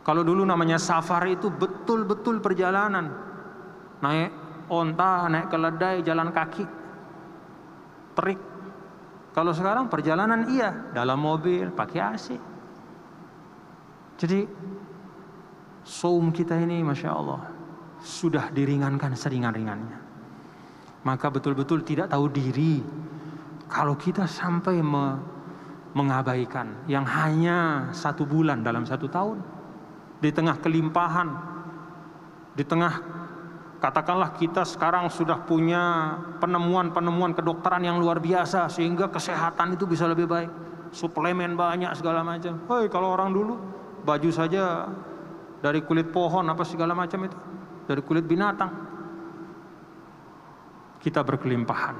Kalau 0.00 0.24
dulu 0.24 0.40
namanya 0.48 0.80
safari 0.80 1.36
itu 1.36 1.52
betul-betul 1.52 2.40
perjalanan. 2.40 3.12
Naik 4.00 4.32
onta, 4.72 5.28
naik 5.28 5.52
keledai, 5.52 6.00
jalan 6.00 6.32
kaki. 6.32 6.64
Terik. 8.16 8.40
Kalau 9.36 9.52
sekarang 9.52 9.92
perjalanan 9.92 10.48
iya, 10.48 10.72
dalam 10.96 11.20
mobil, 11.20 11.68
pakai 11.68 12.00
AC. 12.00 12.26
Jadi 14.18 14.48
saum 15.84 16.32
kita 16.34 16.58
ini 16.58 16.82
Masya 16.82 17.10
Allah 17.12 17.42
sudah 18.02 18.50
diringankan 18.50 19.14
seringan-ringannya. 19.14 19.98
Maka 21.06 21.30
betul-betul 21.30 21.86
tidak 21.86 22.10
tahu 22.10 22.26
diri 22.32 22.82
kalau 23.70 23.94
kita 23.94 24.26
sampai 24.26 24.82
mengabaikan 25.96 26.84
yang 26.90 27.04
hanya 27.08 27.88
satu 27.96 28.28
bulan 28.28 28.60
dalam 28.60 28.84
satu 28.84 29.08
tahun. 29.08 29.40
Di 30.18 30.34
tengah 30.34 30.58
kelimpahan 30.58 31.28
di 32.58 32.66
tengah 32.66 32.90
katakanlah 33.78 34.34
kita 34.34 34.66
sekarang 34.66 35.06
sudah 35.06 35.46
punya 35.46 36.18
penemuan-penemuan 36.42 37.38
kedokteran 37.38 37.86
yang 37.86 38.02
luar 38.02 38.18
biasa 38.18 38.66
sehingga 38.66 39.06
kesehatan 39.14 39.78
itu 39.78 39.86
bisa 39.86 40.10
lebih 40.10 40.26
baik. 40.26 40.50
Suplemen 40.90 41.54
banyak 41.54 41.94
segala 41.94 42.26
macam. 42.26 42.58
Hei 42.66 42.90
kalau 42.90 43.14
orang 43.14 43.30
dulu 43.30 43.54
baju 44.02 44.30
saja 44.34 44.90
dari 45.62 45.86
kulit 45.86 46.10
pohon 46.10 46.50
apa 46.50 46.66
segala 46.66 46.98
macam 46.98 47.22
itu 47.22 47.38
dari 47.86 48.02
kulit 48.02 48.26
binatang. 48.26 48.90
Kita 50.98 51.22
berkelimpahan 51.22 51.94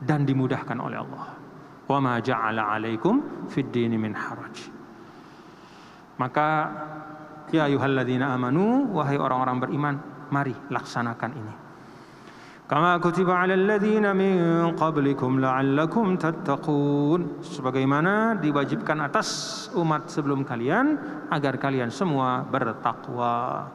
dan 0.00 0.24
dimudahkan 0.24 0.80
oleh 0.80 0.96
Allah 0.96 1.43
wa 1.84 1.98
ma 2.00 2.20
ja'ala 2.20 2.74
'alaikum 2.74 3.48
fid 3.52 3.68
dini 3.68 4.00
min 4.00 4.16
haraj. 4.16 4.56
Maka 6.16 6.48
ya 7.50 7.66
ayyuhalladzina 7.66 8.32
amanu 8.32 8.94
wahai 8.94 9.18
orang-orang 9.18 9.58
beriman, 9.60 9.94
mari 10.30 10.54
laksanakan 10.70 11.30
ini. 11.34 11.54
Kama 12.64 12.96
kutiba 12.96 13.44
'alal 13.44 13.68
ladzina 13.68 14.16
min 14.16 14.72
qablikum 14.72 15.36
la'allakum 15.36 16.16
tattaqun. 16.16 17.44
Sebagaimana 17.44 18.40
diwajibkan 18.40 19.04
atas 19.04 19.28
umat 19.76 20.08
sebelum 20.08 20.48
kalian 20.48 20.96
agar 21.28 21.60
kalian 21.60 21.92
semua 21.92 22.40
bertakwa. 22.48 23.68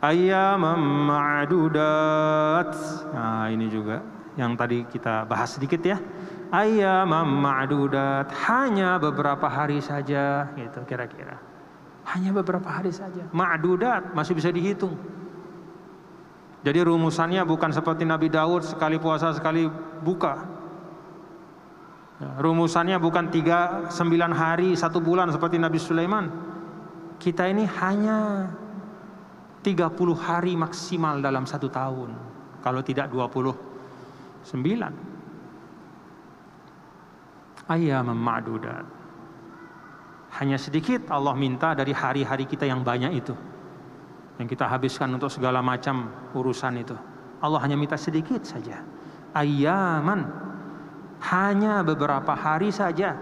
Ayyaman 0.00 0.80
ma'dudat. 0.80 2.72
Nah, 3.12 3.52
ini 3.52 3.68
juga 3.68 4.00
yang 4.32 4.56
tadi 4.56 4.88
kita 4.88 5.28
bahas 5.28 5.60
sedikit 5.60 5.84
ya 5.84 6.00
ayamam 6.50 7.26
ma'dudat. 7.26 8.30
Hanya 8.46 8.98
beberapa 8.98 9.46
hari 9.46 9.82
saja 9.82 10.50
gitu 10.58 10.82
kira-kira. 10.86 11.38
Hanya 12.10 12.34
beberapa 12.34 12.66
hari 12.66 12.90
saja. 12.90 13.22
Ma'dudat 13.30 14.10
masih 14.12 14.34
bisa 14.34 14.50
dihitung. 14.50 14.98
Jadi 16.60 16.84
rumusannya 16.84 17.40
bukan 17.48 17.72
seperti 17.72 18.04
Nabi 18.04 18.28
Daud 18.28 18.66
sekali 18.66 19.00
puasa 19.00 19.32
sekali 19.32 19.64
buka. 20.04 20.44
Ya, 22.20 22.36
rumusannya 22.36 23.00
bukan 23.00 23.32
tiga 23.32 23.88
sembilan 23.88 24.32
hari 24.36 24.76
satu 24.76 25.00
bulan 25.00 25.32
seperti 25.32 25.56
Nabi 25.56 25.80
Sulaiman. 25.80 26.28
Kita 27.16 27.48
ini 27.48 27.64
hanya 27.80 28.44
30 29.64 29.88
hari 30.16 30.52
maksimal 30.52 31.24
dalam 31.24 31.48
satu 31.48 31.72
tahun. 31.72 32.12
Kalau 32.60 32.84
tidak 32.84 33.08
29 33.08 33.56
ayyaman 37.70 38.18
ma'dudat. 38.18 38.86
Hanya 40.42 40.58
sedikit 40.58 41.10
Allah 41.10 41.34
minta 41.34 41.74
dari 41.74 41.94
hari-hari 41.94 42.46
kita 42.46 42.66
yang 42.66 42.82
banyak 42.82 43.12
itu. 43.18 43.34
Yang 44.38 44.58
kita 44.58 44.66
habiskan 44.66 45.10
untuk 45.14 45.30
segala 45.30 45.62
macam 45.62 46.10
urusan 46.34 46.82
itu. 46.82 46.96
Allah 47.42 47.60
hanya 47.62 47.78
minta 47.78 47.94
sedikit 47.94 48.42
saja. 48.42 48.82
Ayyaman. 49.34 50.26
Hanya 51.20 51.82
beberapa 51.86 52.32
hari 52.32 52.72
saja. 52.72 53.14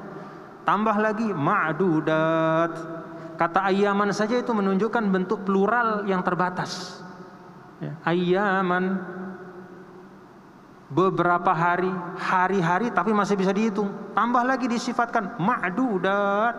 Tambah 0.64 0.96
lagi 1.00 1.28
ma'dudat. 1.32 2.72
Kata 3.40 3.70
ayyaman 3.70 4.10
saja 4.10 4.38
itu 4.38 4.50
menunjukkan 4.50 5.04
bentuk 5.08 5.46
plural 5.46 6.04
yang 6.04 6.20
terbatas. 6.26 7.00
Ya, 7.78 7.94
ayyaman 8.02 8.98
beberapa 10.88 11.52
hari, 11.52 11.92
hari-hari 12.16 12.88
tapi 12.88 13.12
masih 13.12 13.36
bisa 13.36 13.52
dihitung. 13.52 13.92
Tambah 14.16 14.42
lagi 14.44 14.66
disifatkan 14.66 15.36
ma'dudat. 15.36 16.54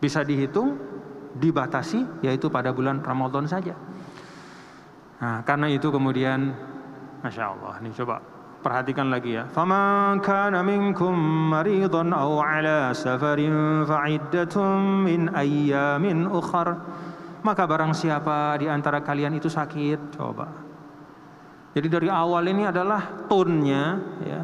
Bisa 0.00 0.20
dihitung, 0.24 0.76
dibatasi 1.36 2.24
yaitu 2.24 2.48
pada 2.48 2.72
bulan 2.72 3.00
Ramadan 3.00 3.48
saja. 3.48 3.76
Nah, 5.20 5.40
karena 5.44 5.72
itu 5.72 5.88
kemudian 5.88 6.52
Masya 7.24 7.44
Allah, 7.56 7.80
ini 7.80 7.88
coba 7.96 8.20
perhatikan 8.60 9.08
lagi 9.08 9.36
ya. 9.36 9.48
Faman 9.48 10.20
kana 10.20 10.60
minkum 10.60 11.16
maridan 11.52 12.12
aw 12.12 12.40
ala 12.40 12.92
safarin 12.92 13.84
fa'iddatum 13.88 15.08
min 15.08 15.32
ayyamin 15.32 16.28
ukhra 16.28 16.76
maka 17.44 17.68
barang 17.68 17.92
siapa 17.92 18.56
di 18.56 18.66
antara 18.66 19.04
kalian 19.04 19.36
itu 19.36 19.52
sakit, 19.52 20.16
coba. 20.16 20.48
Jadi 21.76 21.86
dari 21.92 22.08
awal 22.08 22.48
ini 22.48 22.64
adalah 22.64 23.28
tonnya 23.28 24.00
ya. 24.24 24.42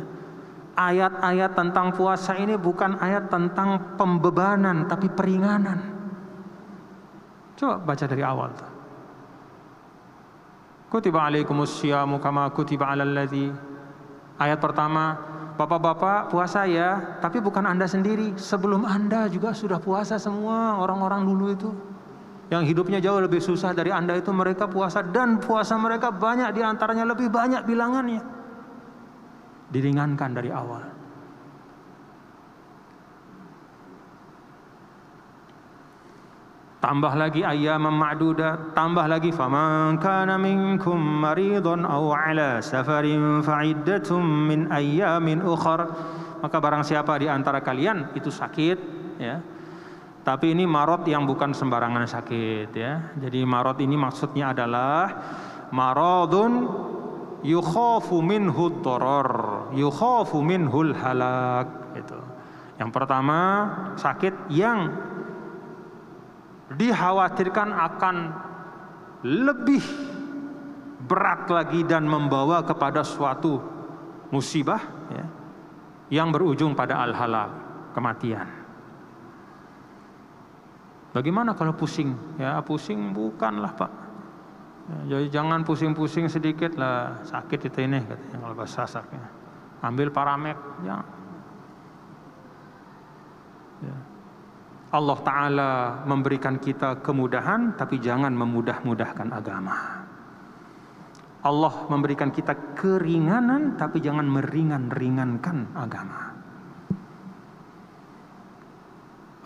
Ayat-ayat 0.77 1.57
tentang 1.57 1.93
puasa 1.97 2.37
ini 2.37 2.61
bukan 2.61 3.01
ayat 3.01 3.33
tentang 3.33 3.97
pembebanan 3.97 4.85
tapi 4.85 5.09
peringanan. 5.09 5.81
Coba 7.57 7.81
baca 7.81 8.05
dari 8.05 8.23
awal. 8.25 8.53
Kutiba 10.93 11.25
alaikumus 11.25 11.81
syiamu 11.81 12.21
kama 12.21 12.53
kutiba 12.53 12.89
alal 12.89 13.13
ladzi. 13.13 13.49
Ayat 14.41 14.57
pertama, 14.57 15.21
Bapak-bapak 15.61 16.33
puasa 16.33 16.65
ya, 16.65 17.21
tapi 17.21 17.37
bukan 17.37 17.69
Anda 17.69 17.85
sendiri. 17.85 18.33
Sebelum 18.33 18.89
Anda 18.89 19.29
juga 19.29 19.53
sudah 19.53 19.77
puasa 19.77 20.17
semua 20.17 20.81
orang-orang 20.81 21.29
dulu 21.29 21.47
itu 21.53 21.71
yang 22.51 22.67
hidupnya 22.67 22.99
jauh 22.99 23.23
lebih 23.23 23.39
susah 23.39 23.71
dari 23.71 23.95
Anda 23.95 24.19
itu 24.19 24.35
mereka 24.35 24.67
puasa 24.67 25.07
dan 25.07 25.39
puasa 25.39 25.79
mereka 25.79 26.11
banyak 26.11 26.51
di 26.51 26.67
antaranya 26.67 27.07
lebih 27.07 27.31
banyak 27.31 27.63
bilangannya. 27.63 28.23
Diringankan 29.71 30.31
dari 30.35 30.51
awal. 30.51 30.83
Tambah 36.81 37.13
lagi 37.13 37.45
ayam 37.47 37.87
ma'duda, 37.87 38.73
tambah 38.75 39.05
lagi 39.05 39.31
faman 39.31 40.01
kana 40.01 40.41
minkum 40.41 40.97
maridun 40.97 41.87
aw 41.87 42.09
ala 42.17 42.59
safarin 42.65 43.47
fa'iddatum 43.47 44.25
min 44.25 44.67
ayyamin 44.73 45.45
ukhra. 45.45 45.87
Maka 46.41 46.57
barang 46.57 46.83
siapa 46.83 47.21
di 47.21 47.29
antara 47.29 47.61
kalian 47.61 48.17
itu 48.17 48.33
sakit 48.33 48.79
ya, 49.21 49.45
tapi 50.21 50.53
ini 50.53 50.69
marot 50.69 51.09
yang 51.09 51.25
bukan 51.25 51.57
sembarangan 51.57 52.05
sakit 52.05 52.69
ya. 52.77 53.17
Jadi 53.17 53.41
marot 53.49 53.81
ini 53.81 53.97
maksudnya 53.97 54.53
adalah 54.53 55.09
marodun 55.73 56.69
yukhafu 57.41 58.21
minhu 58.21 58.85
doror, 58.85 59.31
yukhafu 59.73 60.45
minhul 60.45 60.93
halak 60.93 61.97
itu. 61.97 62.21
Yang 62.77 62.91
pertama 62.93 63.41
sakit 63.97 64.53
yang 64.53 64.93
dikhawatirkan 66.77 67.69
akan 67.73 68.17
lebih 69.25 69.85
berat 71.05 71.49
lagi 71.49 71.81
dan 71.89 72.05
membawa 72.05 72.61
kepada 72.63 73.01
suatu 73.03 73.61
musibah 74.31 74.81
ya, 75.11 75.27
yang 76.13 76.29
berujung 76.31 76.77
pada 76.77 77.03
al-halak, 77.03 77.51
kematian. 77.97 78.60
Bagaimana 81.11 81.59
kalau 81.59 81.75
pusing? 81.75 82.15
Ya 82.39 82.63
pusing 82.63 83.11
bukanlah 83.11 83.75
pak. 83.75 83.91
Ya, 84.91 84.99
jadi 85.17 85.27
jangan 85.39 85.63
pusing-pusing 85.63 86.27
sedikit 86.27 86.75
lah 86.75 87.23
sakit 87.23 87.71
itu 87.71 87.79
ini 87.87 88.03
katanya 88.03 88.39
kalau 88.43 88.55
bahasa 88.59 88.83
saknya. 88.87 89.23
Ambil 89.81 90.11
paramek, 90.11 90.59
ya. 90.83 90.99
ya. 93.87 93.97
Allah 94.91 95.19
Ta'ala 95.23 95.71
memberikan 96.03 96.59
kita 96.59 96.99
kemudahan 96.99 97.79
tapi 97.79 98.03
jangan 98.03 98.35
memudah-mudahkan 98.35 99.29
agama. 99.31 99.77
Allah 101.41 101.75
memberikan 101.89 102.29
kita 102.35 102.77
keringanan 102.77 103.79
tapi 103.79 104.03
jangan 104.03 104.27
meringan-ringankan 104.27 105.73
agama. 105.79 106.40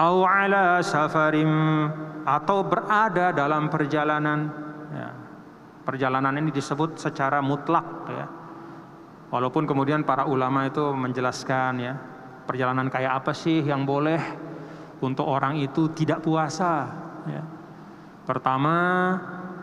Au 0.05 0.29
ala 0.29 0.85
safarim 0.85 1.49
atau 2.29 2.65
berada 2.65 3.33
dalam 3.33 3.73
perjalanan 3.73 4.53
ya. 4.93 5.09
perjalanan 5.85 6.37
ini 6.41 6.53
disebut 6.53 7.01
secara 7.01 7.41
mutlak 7.41 7.87
ya. 8.13 8.27
Walaupun 9.33 9.67
kemudian 9.67 10.07
para 10.07 10.29
ulama 10.29 10.69
itu 10.69 10.95
menjelaskan 10.95 11.73
ya, 11.83 11.95
perjalanan 12.47 12.87
kayak 12.87 13.25
apa 13.25 13.33
sih 13.35 13.65
yang 13.65 13.83
boleh 13.83 14.21
untuk 15.03 15.27
orang 15.27 15.59
itu 15.59 15.91
tidak 15.97 16.23
puasa 16.23 16.87
ya. 17.27 17.43
Pertama, 18.25 18.77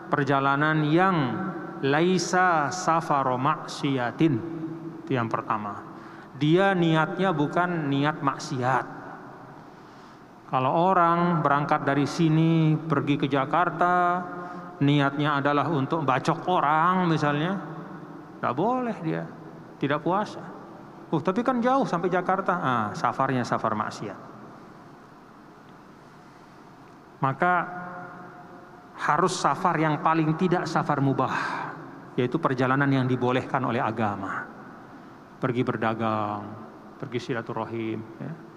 perjalanan 0.06 0.86
yang 0.86 1.16
laisa 1.82 2.70
safaro 2.70 3.34
maksiatin. 3.40 4.34
Itu 5.02 5.18
yang 5.18 5.26
pertama. 5.26 5.82
Dia 6.38 6.76
niatnya 6.78 7.34
bukan 7.34 7.90
niat 7.90 8.22
maksiat. 8.22 9.01
Kalau 10.52 10.92
orang 10.92 11.40
berangkat 11.40 11.80
dari 11.80 12.04
sini 12.04 12.76
pergi 12.76 13.16
ke 13.16 13.24
Jakarta, 13.24 14.20
niatnya 14.84 15.40
adalah 15.40 15.64
untuk 15.72 16.04
bacok 16.04 16.44
orang 16.44 17.08
misalnya, 17.08 17.56
tidak 18.36 18.52
boleh 18.52 18.96
dia, 19.00 19.24
tidak 19.80 20.04
puasa. 20.04 20.44
Uh, 21.08 21.24
tapi 21.24 21.40
kan 21.40 21.56
jauh 21.64 21.88
sampai 21.88 22.12
Jakarta. 22.12 22.52
Ah, 22.60 22.86
safarnya 22.92 23.48
safar 23.48 23.72
maksiat. 23.72 24.20
Maka 27.24 27.54
harus 28.92 29.32
safar 29.32 29.80
yang 29.80 30.04
paling 30.04 30.36
tidak 30.36 30.68
safar 30.68 31.00
mubah, 31.00 31.32
yaitu 32.12 32.36
perjalanan 32.36 32.92
yang 32.92 33.08
dibolehkan 33.08 33.64
oleh 33.64 33.80
agama. 33.80 34.44
Pergi 35.40 35.64
berdagang, 35.64 36.44
pergi 37.00 37.18
silaturahim, 37.24 38.00
ya. 38.20 38.51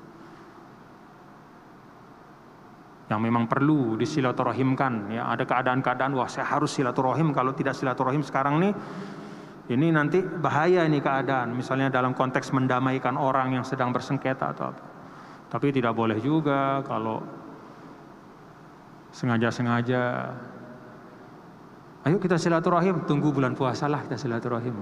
Yang 3.05 3.21
memang 3.21 3.45
perlu 3.45 3.93
disilaturahimkan. 3.97 5.13
Ya, 5.13 5.29
ada 5.29 5.45
keadaan-keadaan 5.45 6.17
wah 6.17 6.25
saya 6.25 6.49
harus 6.49 6.73
silaturahim 6.73 7.29
kalau 7.33 7.53
tidak 7.53 7.77
silaturahim 7.77 8.25
sekarang 8.25 8.57
nih 8.57 8.73
ini 9.65 9.89
nanti 9.93 10.21
bahaya 10.21 10.85
ini 10.85 11.01
keadaan. 11.01 11.53
Misalnya 11.53 11.89
dalam 11.89 12.17
konteks 12.17 12.53
mendamaikan 12.53 13.17
orang 13.17 13.57
yang 13.57 13.65
sedang 13.65 13.93
bersengketa 13.93 14.53
atau 14.53 14.73
apa. 14.73 14.83
Tapi 15.49 15.69
tidak 15.69 15.93
boleh 15.93 16.17
juga 16.17 16.81
kalau 16.81 17.21
sengaja-sengaja 19.15 20.01
ayo 22.03 22.19
kita 22.19 22.35
silaturahim 22.35 23.07
tunggu 23.07 23.31
bulan 23.31 23.55
puasa 23.55 23.87
lah 23.87 24.03
kita 24.03 24.19
silaturahim 24.19 24.75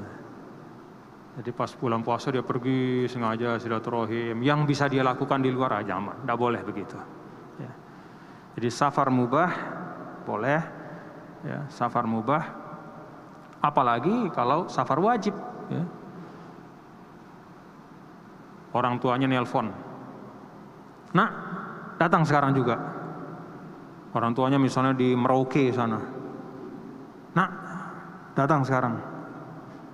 jadi 1.37 1.53
pas 1.53 1.69
bulan 1.77 2.01
puasa 2.01 2.33
dia 2.33 2.41
pergi 2.41 3.05
sengaja 3.05 3.61
silaturahim 3.61 4.41
yang 4.41 4.65
bisa 4.65 4.89
dia 4.89 5.05
lakukan 5.05 5.37
di 5.37 5.53
luar 5.53 5.85
aja 5.85 6.01
aman 6.01 6.25
tidak 6.25 6.37
boleh 6.41 6.61
begitu. 6.65 6.97
Jadi 8.57 8.69
safar 8.69 9.09
mubah 9.09 9.49
boleh 10.23 10.61
ya, 11.43 11.59
safar 11.67 12.05
mubah 12.07 12.43
apalagi 13.63 14.31
kalau 14.31 14.67
safar 14.67 14.99
wajib 14.99 15.35
ya. 15.71 15.83
orang 18.75 18.99
tuanya 18.99 19.27
nelpon 19.27 19.71
nak 21.13 21.31
datang 21.97 22.25
sekarang 22.25 22.55
juga 22.57 22.93
Orang 24.13 24.37
tuanya 24.37 24.61
misalnya 24.61 24.93
di 24.93 25.17
Merauke 25.17 25.73
sana. 25.73 25.97
Nak, 27.33 27.49
datang 28.37 28.61
sekarang. 28.61 28.93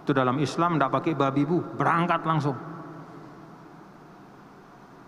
Itu 0.04 0.12
dalam 0.12 0.44
Islam 0.44 0.76
tidak 0.76 0.92
pakai 1.00 1.16
babi 1.16 1.48
bu, 1.48 1.64
berangkat 1.80 2.28
langsung. 2.28 2.58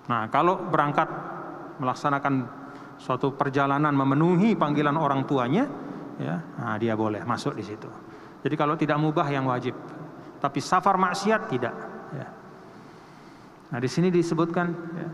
Nah, 0.08 0.32
kalau 0.32 0.64
berangkat 0.64 1.12
melaksanakan 1.84 2.48
suatu 3.01 3.35
perjalanan 3.37 3.93
memenuhi 3.93 4.57
panggilan 4.57 4.97
orang 4.97 5.29
tuanya, 5.29 5.65
ya, 6.17 6.41
nah 6.59 6.77
dia 6.81 6.97
boleh 6.97 7.23
masuk 7.23 7.55
di 7.57 7.65
situ. 7.65 7.89
Jadi 8.41 8.55
kalau 8.55 8.79
tidak 8.79 8.97
mubah 8.97 9.27
yang 9.29 9.47
wajib, 9.49 9.75
tapi 10.39 10.63
safar 10.63 10.97
maksiat 10.97 11.41
tidak. 11.51 11.75
Ya. 12.15 12.29
Nah 13.75 13.79
di 13.83 13.89
sini 13.91 14.09
disebutkan 14.09 14.67
ya, 14.95 15.09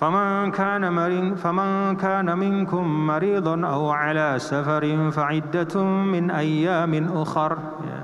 فمن 0.00 0.56
كان 0.56 0.80
مرين 0.92 1.36
فمن 1.36 2.00
كان 2.00 2.24
منكم 2.24 2.84
مريضا 3.06 3.56
أو 3.68 3.92
على 3.92 4.40
سفر 4.40 5.10
فعدة 5.12 5.74
من 5.84 6.32
أيام 6.32 6.92
أخر 7.12 7.52
ya. 7.84 8.00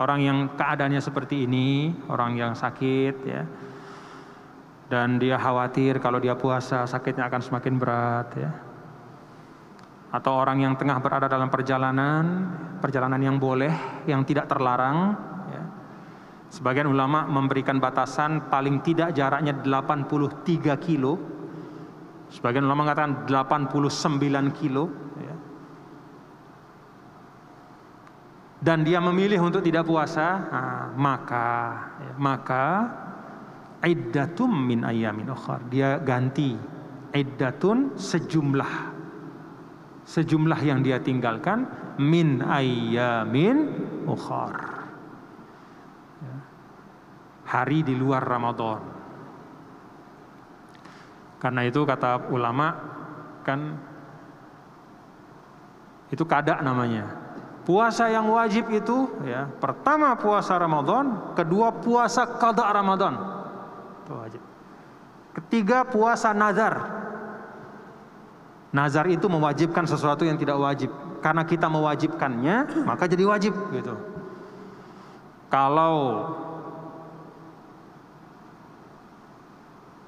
orang 0.00 0.20
yang 0.24 0.38
keadaannya 0.56 1.04
seperti 1.04 1.44
ini 1.44 1.92
orang 2.08 2.32
yang 2.32 2.56
sakit 2.56 3.14
ya 3.28 3.44
dan 4.93 5.17
dia 5.17 5.41
khawatir 5.41 5.97
kalau 5.97 6.21
dia 6.21 6.37
puasa 6.37 6.85
sakitnya 6.85 7.25
akan 7.25 7.41
semakin 7.41 7.73
berat 7.81 8.29
ya 8.37 8.51
atau 10.13 10.37
orang 10.37 10.61
yang 10.61 10.77
tengah 10.77 11.01
berada 11.01 11.25
dalam 11.25 11.49
perjalanan 11.49 12.45
perjalanan 12.77 13.17
yang 13.17 13.41
boleh 13.41 14.05
yang 14.05 14.21
tidak 14.21 14.45
terlarang 14.45 15.17
ya. 15.49 15.63
Sebagian 16.53 16.85
ulama 16.85 17.25
memberikan 17.25 17.81
batasan 17.81 18.53
paling 18.53 18.85
tidak 18.85 19.17
jaraknya 19.17 19.57
83 19.65 20.77
kilo. 20.77 21.17
Sebagian 22.29 22.69
ulama 22.69 22.85
mengatakan 22.85 23.25
89 23.25 24.53
kilo. 24.53 24.85
Ya. 25.17 25.35
Dan 28.61 28.85
dia 28.85 29.01
memilih 29.01 29.41
untuk 29.41 29.65
tidak 29.65 29.89
puasa, 29.89 30.45
nah, 30.53 30.85
maka 30.93 31.49
ya, 31.97 32.13
maka 32.21 32.65
iddatum 33.83 34.49
min 34.49 34.87
ayamin 34.87 35.27
ukhar. 35.29 35.61
Dia 35.67 35.99
ganti 35.99 36.55
iddatun 37.13 37.99
sejumlah 37.99 38.95
sejumlah 40.03 40.59
yang 40.63 40.83
dia 40.83 40.99
tinggalkan 40.99 41.63
min 41.95 42.43
ayamin 42.43 43.71
ukhar 44.03 44.73
hari 47.53 47.85
di 47.85 47.93
luar 47.93 48.25
Ramadan. 48.25 48.81
Karena 51.37 51.61
itu 51.67 51.85
kata 51.85 52.33
ulama 52.33 52.73
kan 53.45 53.77
itu 56.09 56.23
kada 56.25 56.63
namanya. 56.65 57.21
Puasa 57.63 58.11
yang 58.11 58.27
wajib 58.27 58.67
itu 58.75 59.07
ya, 59.23 59.47
pertama 59.47 60.19
puasa 60.19 60.59
Ramadan, 60.59 61.31
kedua 61.31 61.71
puasa 61.71 62.27
kada 62.27 62.67
Ramadan. 62.73 63.42
Wajib. 64.09 64.41
Ketiga 65.33 65.87
puasa 65.87 66.35
nazar. 66.35 67.03
Nazar 68.73 69.05
itu 69.09 69.29
mewajibkan 69.29 69.85
sesuatu 69.85 70.25
yang 70.25 70.37
tidak 70.37 70.57
wajib. 70.57 70.89
Karena 71.21 71.45
kita 71.45 71.69
mewajibkannya, 71.69 72.83
maka 72.83 73.07
jadi 73.07 73.23
wajib 73.23 73.53
gitu. 73.71 73.95
Kalau 75.47 75.95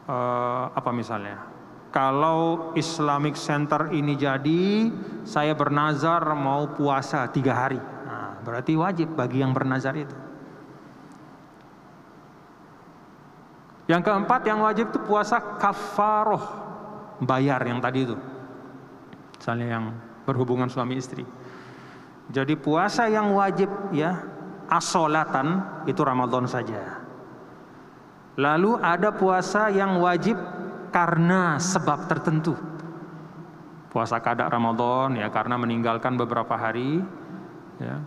uh, 0.10 0.66
apa 0.74 0.92
misalnya? 0.92 1.46
Kalau 1.94 2.76
Islamic 2.76 3.40
Center 3.40 3.88
ini 3.96 4.20
jadi, 4.20 4.92
saya 5.24 5.56
bernazar 5.56 6.28
mau 6.36 6.68
puasa 6.76 7.24
tiga 7.32 7.56
hari. 7.56 7.80
Nah, 7.80 8.44
berarti 8.44 8.76
wajib 8.76 9.16
bagi 9.16 9.40
yang 9.40 9.56
bernazar 9.56 9.96
itu. 9.96 10.25
Yang 13.86 14.02
keempat 14.10 14.42
yang 14.50 14.66
wajib 14.66 14.90
itu 14.90 15.00
puasa 15.06 15.38
kafaroh, 15.62 16.42
bayar 17.22 17.62
yang 17.62 17.78
tadi 17.78 18.02
itu. 18.02 18.18
Misalnya 19.38 19.68
yang 19.78 19.86
berhubungan 20.26 20.66
suami 20.66 20.98
istri. 20.98 21.22
Jadi 22.34 22.58
puasa 22.58 23.06
yang 23.06 23.30
wajib 23.38 23.70
ya, 23.94 24.26
asolatan 24.66 25.62
itu 25.86 26.02
Ramadan 26.02 26.50
saja. 26.50 27.06
Lalu 28.36 28.82
ada 28.82 29.14
puasa 29.14 29.70
yang 29.70 30.02
wajib 30.02 30.36
karena 30.90 31.62
sebab 31.62 32.10
tertentu. 32.10 32.58
Puasa 33.94 34.20
kadak 34.20 34.52
Ramadan 34.52 35.16
ya 35.16 35.32
karena 35.32 35.56
meninggalkan 35.56 36.20
beberapa 36.20 36.58
hari 36.58 37.00
ya. 37.80 38.02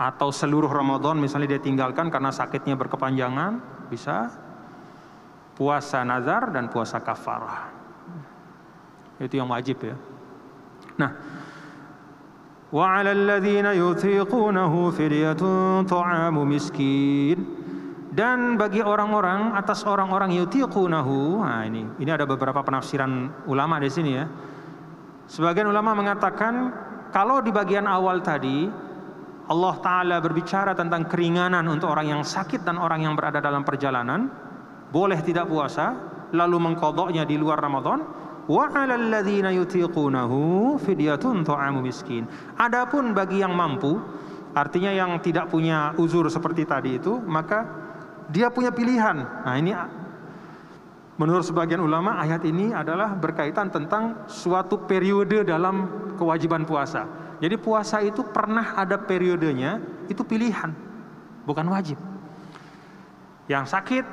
Atau 0.00 0.32
seluruh 0.32 0.72
Ramadan 0.72 1.20
misalnya 1.20 1.56
dia 1.56 1.60
tinggalkan 1.60 2.08
karena 2.08 2.32
sakitnya 2.32 2.72
berkepanjangan, 2.80 3.60
bisa. 3.92 4.32
Puasa 5.60 6.00
nazar 6.08 6.56
dan 6.56 6.72
puasa 6.72 7.04
kafarah. 7.04 7.68
Itu 9.20 9.36
yang 9.36 9.52
wajib 9.52 9.76
ya. 9.84 9.92
Nah, 10.96 11.12
wa 12.72 12.86
'alal 12.96 13.28
ladzina 13.28 13.76
yutiqunahu 13.76 14.88
fidyatun 14.94 15.84
ta'amu 15.84 16.48
miskin 16.48 17.60
dan 18.10 18.58
bagi 18.58 18.82
orang-orang 18.82 19.54
atas 19.54 19.86
orang-orang 19.86 20.34
yutiqunahu 20.38 21.42
nah 21.46 21.62
ini 21.62 21.86
ini 21.98 22.10
ada 22.10 22.26
beberapa 22.26 22.62
penafsiran 22.62 23.46
ulama 23.46 23.78
di 23.78 23.90
sini 23.90 24.10
ya 24.14 24.26
sebagian 25.30 25.70
ulama 25.70 25.94
mengatakan 25.94 26.74
kalau 27.10 27.42
di 27.42 27.54
bagian 27.54 27.86
awal 27.86 28.22
tadi 28.22 28.66
Allah 29.50 29.74
taala 29.82 30.16
berbicara 30.22 30.78
tentang 30.78 31.10
keringanan 31.10 31.66
untuk 31.66 31.90
orang 31.90 32.06
yang 32.06 32.22
sakit 32.22 32.62
dan 32.62 32.78
orang 32.78 33.02
yang 33.02 33.18
berada 33.18 33.42
dalam 33.42 33.66
perjalanan 33.66 34.30
boleh 34.94 35.18
tidak 35.26 35.50
puasa 35.50 35.94
lalu 36.30 36.70
mengkodoknya 36.70 37.26
di 37.26 37.34
luar 37.34 37.58
Ramadan 37.58 37.98
wa 38.46 38.64
'alal 38.70 39.10
miskin 41.82 42.30
adapun 42.54 43.10
bagi 43.10 43.42
yang 43.42 43.54
mampu 43.58 43.98
artinya 44.54 44.90
yang 44.90 45.18
tidak 45.22 45.50
punya 45.50 45.94
uzur 45.98 46.26
seperti 46.26 46.66
tadi 46.66 46.98
itu, 46.98 47.18
maka 47.22 47.66
dia 48.30 48.50
punya 48.50 48.70
pilihan. 48.74 49.22
Nah, 49.46 49.54
ini 49.58 49.72
menurut 51.18 51.44
sebagian 51.46 51.82
ulama 51.82 52.18
ayat 52.18 52.42
ini 52.46 52.72
adalah 52.74 53.14
berkaitan 53.14 53.70
tentang 53.70 54.26
suatu 54.26 54.86
periode 54.86 55.46
dalam 55.46 55.86
kewajiban 56.18 56.66
puasa. 56.66 57.06
Jadi 57.40 57.56
puasa 57.56 58.04
itu 58.04 58.20
pernah 58.20 58.76
ada 58.76 59.00
periodenya, 59.00 59.80
itu 60.12 60.20
pilihan, 60.20 60.76
bukan 61.48 61.66
wajib. 61.72 61.96
Yang 63.48 63.72
sakit, 63.72 64.04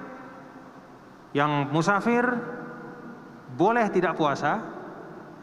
yang 1.36 1.68
musafir 1.76 2.24
boleh 3.60 3.92
tidak 3.92 4.16
puasa, 4.16 4.64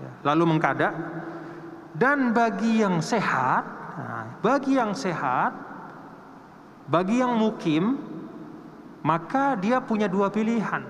ya, 0.00 0.10
lalu 0.32 0.56
mengkada. 0.56 0.96
Dan 1.92 2.32
bagi 2.32 2.80
yang 2.80 3.04
sehat, 3.04 3.62
nah, 4.00 4.26
bagi 4.40 4.80
yang 4.80 4.96
sehat, 4.96 5.52
bagi 6.88 7.20
yang 7.20 7.36
mukim, 7.36 8.00
maka 9.04 9.60
dia 9.60 9.84
punya 9.84 10.08
dua 10.08 10.32
pilihan. 10.32 10.88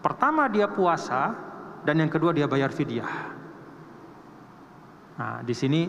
Pertama 0.00 0.48
dia 0.48 0.64
puasa, 0.64 1.36
dan 1.84 2.00
yang 2.00 2.08
kedua 2.08 2.32
dia 2.32 2.48
bayar 2.48 2.72
fidyah. 2.72 3.35
Nah, 5.16 5.40
di 5.40 5.54
sini 5.56 5.88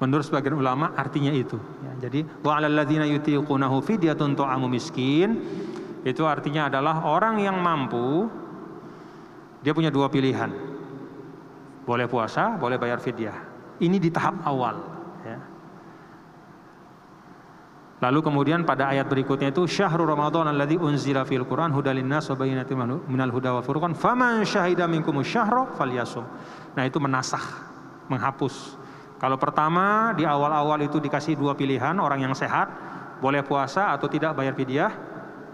menurut 0.00 0.24
sebagian 0.24 0.56
ulama 0.56 0.96
artinya 0.96 1.30
itu. 1.30 1.56
Ya, 1.84 2.08
jadi 2.08 2.24
wa 2.44 2.56
alal 2.56 2.74
ladzina 2.76 3.04
yutiqunahu 3.08 3.84
fidyatun 3.84 4.36
ta'amu 4.36 4.66
miskin 4.68 5.40
itu 6.04 6.24
artinya 6.28 6.68
adalah 6.68 7.04
orang 7.08 7.40
yang 7.40 7.56
mampu 7.60 8.28
dia 9.64 9.72
punya 9.72 9.88
dua 9.88 10.12
pilihan 10.12 10.74
boleh 11.84 12.08
puasa, 12.08 12.56
boleh 12.56 12.80
bayar 12.80 12.98
fidyah. 12.98 13.36
Ini 13.80 14.00
di 14.00 14.08
tahap 14.08 14.40
awal. 14.48 14.76
Ya. 15.24 15.38
Lalu 18.04 18.20
kemudian 18.20 18.64
pada 18.68 18.92
ayat 18.92 19.08
berikutnya 19.08 19.52
itu 19.52 19.64
syahrul 19.68 20.08
Ramadan 20.08 20.48
alladzi 20.48 20.76
unzila 20.76 21.24
fil 21.24 21.44
Qur'an 21.44 21.72
hudalin 21.72 22.08
wa 22.08 22.34
bayyinatin 22.36 22.76
minal 23.08 23.32
huda 23.32 23.56
wal 23.60 23.64
furqan 23.64 23.92
faman 23.96 24.44
syahida 24.44 24.88
minkum 24.88 25.20
syahra 25.24 25.68
falyasum. 25.76 26.24
Nah, 26.74 26.82
itu 26.86 26.98
menasah, 26.98 27.42
menghapus. 28.10 28.76
Kalau 29.22 29.38
pertama 29.38 30.12
di 30.18 30.26
awal-awal 30.26 30.82
itu 30.84 30.98
dikasih 30.98 31.38
dua 31.38 31.54
pilihan, 31.54 31.96
orang 31.96 32.26
yang 32.28 32.34
sehat 32.34 32.68
boleh 33.22 33.40
puasa 33.46 33.94
atau 33.94 34.10
tidak 34.10 34.34
bayar 34.34 34.52
fidyah. 34.52 34.92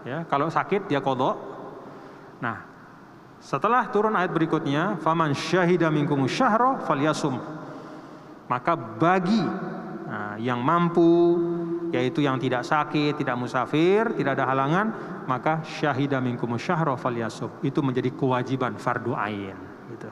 Ya, 0.02 0.24
kalau 0.26 0.48
sakit 0.48 0.88
dia 0.88 0.98
kodok. 1.04 1.37
Nah, 2.40 2.64
setelah 3.38 3.85
turun 3.92 4.16
ayat 4.16 4.33
berikutnya, 4.33 4.96
faman 5.04 5.37
syahida 5.37 5.92
minkum 5.92 6.24
syahra 6.24 6.80
falyasum. 6.88 7.37
Maka 8.48 8.74
bagi 8.74 9.44
nah, 10.09 10.35
yang 10.40 10.64
mampu 10.64 11.37
yaitu 11.92 12.24
yang 12.24 12.40
tidak 12.40 12.64
sakit, 12.64 13.18
tidak 13.18 13.37
musafir, 13.37 14.09
tidak 14.16 14.40
ada 14.40 14.46
halangan, 14.48 14.87
maka 15.28 15.61
syahida 15.62 16.18
minkum 16.18 16.56
syahra 16.56 16.96
falyasum. 16.96 17.52
Itu 17.61 17.85
menjadi 17.85 18.09
kewajiban 18.14 18.80
fardu 18.80 19.12
ain 19.14 19.56
gitu. 19.92 20.09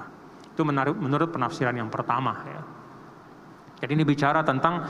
Itu 0.59 0.67
menurut, 0.67 1.31
penafsiran 1.31 1.71
yang 1.71 1.87
pertama 1.87 2.35
ya. 2.43 2.63
Jadi 3.79 3.95
ini 3.95 4.03
bicara 4.03 4.43
tentang 4.43 4.83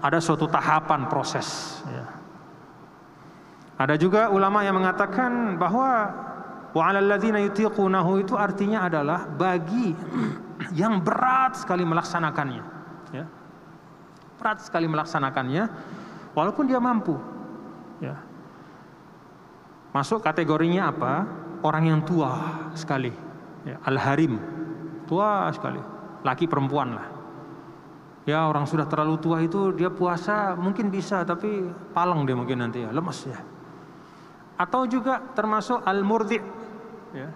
ada 0.00 0.16
suatu 0.24 0.48
tahapan 0.48 1.04
proses 1.04 1.80
ya. 1.84 2.04
Ada 3.76 4.00
juga 4.00 4.32
ulama 4.32 4.64
yang 4.64 4.80
mengatakan 4.80 5.60
bahwa 5.60 6.16
Wa 6.76 6.92
'alal 6.92 7.08
ladzina 7.08 7.40
yutiqunahu 7.40 8.20
itu 8.20 8.36
artinya 8.36 8.84
adalah 8.84 9.24
bagi 9.24 9.96
yang 10.80 11.00
berat 11.00 11.56
sekali 11.56 11.88
melaksanakannya, 11.88 12.64
ya. 13.16 13.24
Berat 14.36 14.60
sekali 14.60 14.84
melaksanakannya 14.84 15.64
walaupun 16.36 16.68
dia 16.68 16.76
mampu. 16.76 17.16
Ya. 18.00 18.20
Masuk 19.96 20.20
kategorinya 20.20 20.92
apa? 20.92 21.24
Orang 21.64 21.88
yang 21.88 22.00
tua 22.04 22.64
sekali. 22.76 23.12
Ya, 23.64 23.80
al-harim. 23.88 24.55
Tua 25.06 25.50
sekali. 25.54 25.80
Laki 26.26 26.50
perempuan 26.50 26.94
lah. 26.94 27.06
Ya 28.26 28.42
orang 28.42 28.66
sudah 28.66 28.90
terlalu 28.90 29.22
tua 29.22 29.38
itu 29.38 29.70
dia 29.70 29.86
puasa 29.86 30.58
mungkin 30.58 30.90
bisa 30.90 31.22
tapi 31.22 31.70
palang 31.94 32.26
dia 32.26 32.34
mungkin 32.34 32.58
nanti 32.58 32.82
ya 32.82 32.90
lemas 32.90 33.22
ya. 33.22 33.38
Atau 34.58 34.90
juga 34.90 35.22
termasuk 35.30 35.78
al-murdi 35.86 36.42
ya, 37.14 37.30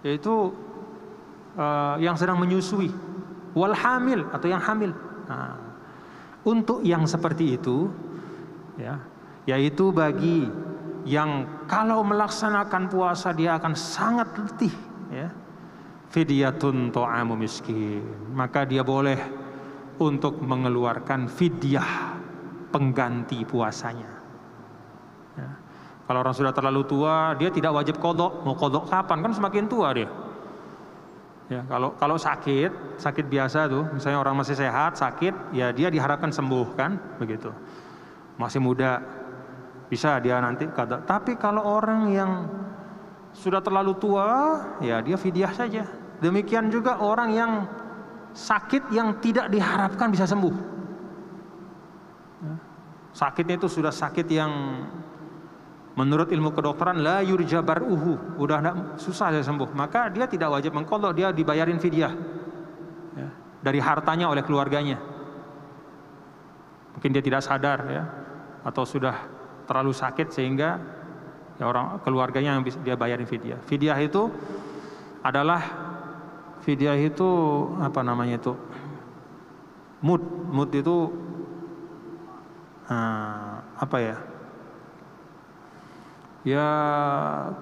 yaitu 0.00 0.54
uh, 1.60 2.00
yang 2.00 2.16
sedang 2.16 2.40
menyusui, 2.40 2.88
wal 3.52 3.76
hamil 3.76 4.24
atau 4.32 4.46
yang 4.48 4.62
hamil. 4.64 4.96
Nah, 5.28 5.60
untuk 6.46 6.80
yang 6.80 7.04
seperti 7.04 7.60
itu, 7.60 7.92
ya, 8.80 8.96
yaitu 9.44 9.92
bagi 9.92 10.48
yang 11.04 11.44
kalau 11.68 12.00
melaksanakan 12.00 12.88
puasa 12.88 13.36
dia 13.36 13.60
akan 13.60 13.74
sangat 13.76 14.30
letih, 14.40 14.74
ya, 15.12 15.28
fidyatun 16.14 16.94
to'amu 16.94 17.34
miskin, 17.34 18.30
maka 18.30 18.62
dia 18.62 18.86
boleh 18.86 19.18
untuk 19.98 20.38
mengeluarkan 20.38 21.26
fidyah 21.26 22.14
pengganti 22.70 23.42
puasanya. 23.42 24.14
Kalau 26.04 26.20
orang 26.20 26.36
sudah 26.36 26.52
terlalu 26.52 26.84
tua, 26.84 27.32
dia 27.40 27.48
tidak 27.48 27.72
wajib 27.72 27.96
kodok. 27.96 28.44
Mau 28.44 28.52
kodok 28.52 28.92
kapan? 28.92 29.24
Kan 29.24 29.32
semakin 29.32 29.64
tua 29.64 29.88
dia. 29.96 30.08
Ya, 31.48 31.64
kalau 31.64 31.96
kalau 31.96 32.16
sakit, 32.20 33.00
sakit 33.00 33.24
biasa 33.28 33.68
tuh, 33.72 33.88
misalnya 33.88 34.20
orang 34.20 34.36
masih 34.36 34.56
sehat, 34.56 35.00
sakit, 35.00 35.56
ya 35.56 35.72
dia 35.72 35.88
diharapkan 35.88 36.28
sembuh 36.28 36.76
kan, 36.76 37.00
begitu. 37.16 37.48
Masih 38.36 38.60
muda, 38.60 39.00
bisa 39.88 40.20
dia 40.20 40.40
nanti 40.44 40.68
kata. 40.68 41.08
Tapi 41.08 41.40
kalau 41.40 41.64
orang 41.64 42.12
yang 42.12 42.32
sudah 43.32 43.64
terlalu 43.64 43.96
tua, 43.96 44.60
ya 44.84 45.00
dia 45.00 45.16
fidyah 45.16 45.52
saja. 45.56 45.84
Demikian 46.24 46.72
juga 46.72 46.96
orang 47.04 47.30
yang 47.36 47.52
sakit 48.32 48.88
yang 48.96 49.20
tidak 49.20 49.52
diharapkan 49.52 50.08
bisa 50.08 50.24
sembuh. 50.24 50.54
Ya. 52.40 52.54
Sakitnya 53.12 53.60
itu 53.60 53.68
sudah 53.68 53.92
sakit 53.92 54.26
yang 54.32 54.52
Menurut 55.94 56.26
ilmu 56.34 56.50
kedokteran 56.50 57.06
la 57.06 57.22
yurjabar 57.22 57.78
uhu, 57.78 58.42
udah 58.42 58.58
enggak, 58.58 58.76
susah 58.98 59.30
dia 59.30 59.46
sembuh. 59.46 59.70
Maka 59.78 60.10
dia 60.10 60.26
tidak 60.26 60.50
wajib 60.50 60.74
mengkodok, 60.74 61.14
dia 61.14 61.30
dibayarin 61.30 61.78
fidyah 61.78 62.10
ya, 63.14 63.28
dari 63.62 63.78
hartanya 63.78 64.26
oleh 64.26 64.42
keluarganya. 64.42 64.98
Mungkin 66.98 67.14
dia 67.14 67.22
tidak 67.22 67.46
sadar 67.46 67.86
ya, 67.86 68.02
atau 68.66 68.82
sudah 68.82 69.14
terlalu 69.70 69.94
sakit 69.94 70.34
sehingga 70.34 70.82
ya 71.62 71.70
orang 71.70 72.02
keluarganya 72.02 72.58
yang 72.58 72.66
dia 72.66 72.98
bayarin 72.98 73.30
fidyah. 73.30 73.62
Fidyah 73.62 73.98
itu 74.02 74.34
adalah 75.22 75.62
fidyah 76.64 76.96
itu 76.96 77.28
apa 77.78 78.00
namanya 78.00 78.40
itu 78.40 78.52
mood 80.00 80.24
mood 80.48 80.72
itu 80.72 81.12
uh, 82.88 83.60
apa 83.76 83.96
ya 84.00 84.16
Ya 86.44 86.68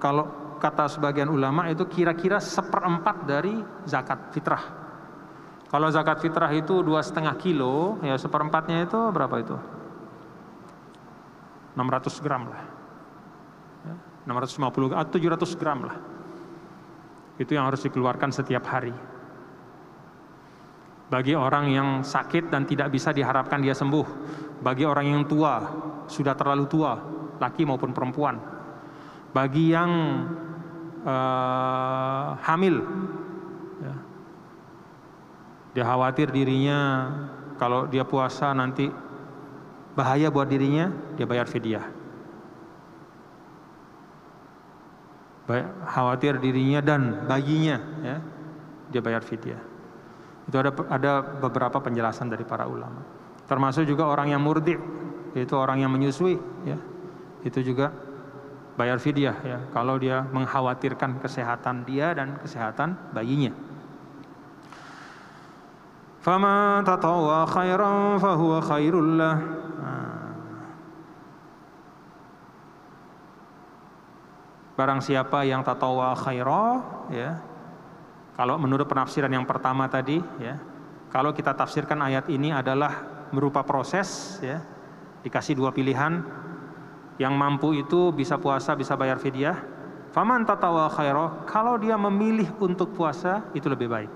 kalau 0.03 0.27
kata 0.59 0.91
sebagian 0.91 1.31
ulama 1.31 1.71
itu 1.71 1.87
kira-kira 1.87 2.43
seperempat 2.43 3.23
dari 3.23 3.55
zakat 3.87 4.35
fitrah. 4.35 4.63
Kalau 5.71 5.87
zakat 5.89 6.19
fitrah 6.19 6.51
itu 6.51 6.83
dua 6.83 6.99
setengah 6.99 7.33
kilo, 7.39 7.97
ya 8.03 8.19
seperempatnya 8.19 8.83
itu 8.83 8.99
berapa 9.09 9.35
itu? 9.39 9.57
600 11.73 12.21
gram 12.21 12.43
lah. 12.51 12.61
Ya, 13.87 13.95
650 14.29 14.93
atau 14.93 15.11
700 15.17 15.57
gram 15.57 15.79
lah. 15.87 15.97
Itu 17.37 17.57
yang 17.57 17.69
harus 17.69 17.81
dikeluarkan 17.85 18.29
setiap 18.29 18.63
hari. 18.69 18.93
Bagi 21.09 21.37
orang 21.37 21.69
yang 21.69 21.89
sakit 22.01 22.49
dan 22.49 22.65
tidak 22.65 22.89
bisa 22.89 23.13
diharapkan 23.13 23.61
dia 23.61 23.77
sembuh. 23.77 24.07
Bagi 24.61 24.85
orang 24.87 25.05
yang 25.05 25.23
tua, 25.29 25.61
sudah 26.09 26.33
terlalu 26.33 26.65
tua, 26.65 26.97
laki 27.37 27.67
maupun 27.67 27.91
perempuan, 27.91 28.39
bagi 29.33 29.73
yang 29.73 29.91
uh, 31.03 32.37
hamil 32.41 32.85
ya. 33.81 33.95
dia 35.73 35.83
khawatir 35.83 36.31
dirinya 36.31 37.09
kalau 37.59 37.85
dia 37.89 38.05
puasa 38.07 38.53
nanti 38.55 38.89
bahaya 39.93 40.33
buat 40.33 40.49
dirinya 40.49 40.89
dia 41.17 41.25
bayar 41.25 41.45
fidyah 41.45 41.85
khawatir 45.87 46.39
dirinya 46.39 46.79
dan 46.79 47.27
bayinya 47.27 47.77
ya. 48.03 48.17
Dia 48.93 49.01
bayar 49.03 49.23
fidyah. 49.25 49.61
Itu 50.47 50.55
ada 50.59 50.71
ada 50.91 51.11
beberapa 51.23 51.79
penjelasan 51.79 52.31
dari 52.31 52.43
para 52.47 52.67
ulama. 52.67 53.03
Termasuk 53.47 53.83
juga 53.83 54.07
orang 54.07 54.31
yang 54.31 54.41
murdi 54.43 54.75
yaitu 55.35 55.55
orang 55.57 55.83
yang 55.83 55.91
menyusui 55.91 56.39
ya. 56.63 56.77
Itu 57.43 57.59
juga 57.59 57.91
bayar 58.79 58.97
fidyah 59.03 59.37
ya. 59.43 59.57
Kalau 59.75 59.99
dia 59.99 60.23
mengkhawatirkan 60.31 61.19
kesehatan 61.19 61.83
dia 61.83 62.15
dan 62.15 62.39
kesehatan 62.39 62.95
bayinya. 63.11 63.51
Khairan 66.23 68.15
fahuwa 68.15 68.63
khairul 68.63 69.19
lah. 69.19 69.62
Barang 74.83 74.99
siapa 74.99 75.47
yang 75.47 75.63
tatawwa 75.63 76.11
khairah 76.11 77.07
ya. 77.07 77.39
Kalau 78.35 78.59
menurut 78.59 78.83
penafsiran 78.83 79.31
yang 79.31 79.47
pertama 79.47 79.87
tadi 79.87 80.19
ya. 80.43 80.59
Kalau 81.07 81.31
kita 81.31 81.55
tafsirkan 81.55 82.03
ayat 82.03 82.27
ini 82.27 82.51
adalah 82.51 82.99
berupa 83.31 83.63
proses 83.63 84.43
ya. 84.43 84.59
Dikasih 85.23 85.55
dua 85.55 85.71
pilihan. 85.71 86.19
Yang 87.15 87.31
mampu 87.31 87.79
itu 87.79 88.11
bisa 88.11 88.35
puasa, 88.35 88.75
bisa 88.75 88.99
bayar 88.99 89.23
fidyah. 89.23 89.55
Faman 90.11 90.43
tatawa 90.43 90.91
khairah, 90.91 91.47
kalau 91.47 91.79
dia 91.79 91.95
memilih 91.95 92.51
untuk 92.59 92.91
puasa 92.91 93.39
itu 93.55 93.71
lebih 93.71 93.87
baik. 93.87 94.11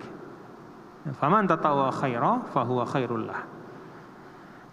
Faman 1.16 1.48
tatawa 1.48 1.96
khairah 1.96 2.44
fahuwa 2.52 2.84
khairullah. 2.84 3.40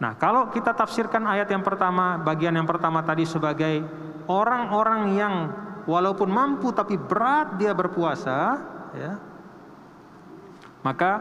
Nah, 0.02 0.18
kalau 0.18 0.50
kita 0.50 0.74
tafsirkan 0.74 1.22
ayat 1.22 1.46
yang 1.54 1.62
pertama, 1.62 2.18
bagian 2.18 2.58
yang 2.58 2.66
pertama 2.66 2.98
tadi 3.06 3.22
sebagai 3.22 3.86
orang-orang 4.26 5.00
yang 5.14 5.34
walaupun 5.84 6.28
mampu 6.28 6.72
tapi 6.72 6.96
berat 6.96 7.56
dia 7.60 7.72
berpuasa, 7.76 8.60
ya, 8.96 9.12
maka 10.84 11.12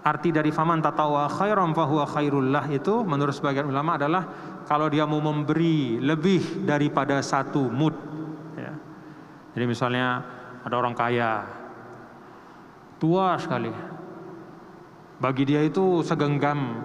arti 0.00 0.32
dari 0.32 0.48
faman 0.48 0.80
tatawa 0.80 1.28
khairan 1.28 1.76
fahuwa 1.76 2.08
khairullah 2.08 2.64
itu 2.72 3.04
menurut 3.04 3.36
sebagian 3.36 3.68
ulama 3.68 4.00
adalah 4.00 4.22
kalau 4.64 4.88
dia 4.88 5.04
mau 5.04 5.20
memberi 5.20 5.98
lebih 6.00 6.64
daripada 6.64 7.20
satu 7.20 7.68
mud. 7.68 7.94
Ya. 8.56 8.72
Jadi 9.58 9.64
misalnya 9.66 10.22
ada 10.62 10.74
orang 10.78 10.94
kaya, 10.94 11.44
tua 13.02 13.36
sekali. 13.36 13.72
Bagi 15.20 15.44
dia 15.44 15.60
itu 15.60 16.00
segenggam 16.00 16.80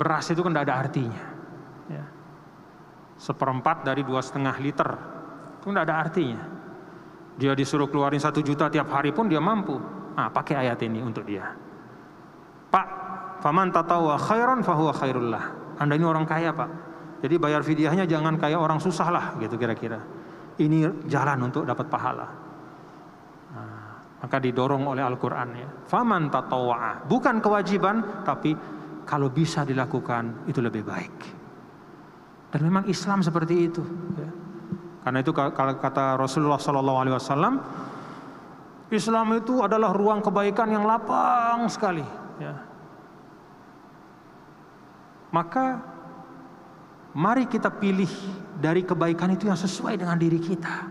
beras 0.00 0.32
itu 0.32 0.40
kan 0.40 0.54
tidak 0.54 0.64
ada 0.70 0.76
artinya. 0.80 1.24
Ya. 1.92 2.04
Seperempat 3.20 3.84
dari 3.84 4.00
dua 4.00 4.24
setengah 4.24 4.56
liter 4.62 5.15
itu 5.66 5.74
tidak 5.74 5.90
ada 5.90 5.98
artinya. 5.98 6.38
Dia 7.34 7.50
disuruh 7.58 7.90
keluarin 7.90 8.22
satu 8.22 8.38
juta 8.38 8.70
tiap 8.70 8.86
hari 8.86 9.10
pun 9.10 9.26
dia 9.26 9.42
mampu. 9.42 9.74
Nah, 10.14 10.30
pakai 10.30 10.62
ayat 10.62 10.78
ini 10.86 11.02
untuk 11.02 11.26
dia. 11.26 11.42
Pak, 12.70 12.86
faman 13.42 13.74
tatawa 13.74 14.14
khairan 14.14 14.62
fahuwa 14.62 14.94
khairullah. 14.94 15.44
Anda 15.82 15.98
ini 15.98 16.06
orang 16.06 16.22
kaya, 16.22 16.54
Pak. 16.54 16.70
Jadi 17.26 17.34
bayar 17.42 17.66
fidyahnya 17.66 18.06
jangan 18.06 18.38
kayak 18.38 18.62
orang 18.62 18.78
susah 18.78 19.10
lah, 19.10 19.24
gitu 19.42 19.58
kira-kira. 19.58 19.98
Ini 20.54 21.02
jalan 21.10 21.50
untuk 21.50 21.66
dapat 21.66 21.90
pahala. 21.90 22.30
Nah, 23.50 23.90
maka 24.22 24.36
didorong 24.38 24.86
oleh 24.86 25.02
Al-Quran 25.02 25.48
ya. 25.58 25.68
Faman 25.90 26.30
tatawa. 26.30 27.02
Bukan 27.10 27.42
kewajiban, 27.42 28.22
tapi 28.22 28.54
kalau 29.02 29.34
bisa 29.34 29.66
dilakukan 29.66 30.46
itu 30.46 30.62
lebih 30.62 30.86
baik. 30.86 31.16
Dan 32.54 32.60
memang 32.62 32.86
Islam 32.86 33.20
seperti 33.20 33.54
itu. 33.66 33.82
Ya. 34.14 34.45
Karena 35.06 35.22
itu 35.22 35.30
kata 35.30 36.18
Rasulullah 36.18 36.58
Sallallahu 36.58 36.98
Alaihi 36.98 37.14
Wasallam, 37.14 37.62
Islam 38.90 39.38
itu 39.38 39.62
adalah 39.62 39.94
ruang 39.94 40.18
kebaikan 40.18 40.66
yang 40.66 40.82
lapang 40.82 41.70
sekali. 41.70 42.02
Ya. 42.42 42.58
Maka 45.30 45.78
mari 47.14 47.46
kita 47.46 47.70
pilih 47.70 48.10
dari 48.58 48.82
kebaikan 48.82 49.30
itu 49.30 49.46
yang 49.46 49.54
sesuai 49.54 49.94
dengan 49.94 50.18
diri 50.18 50.42
kita. 50.42 50.90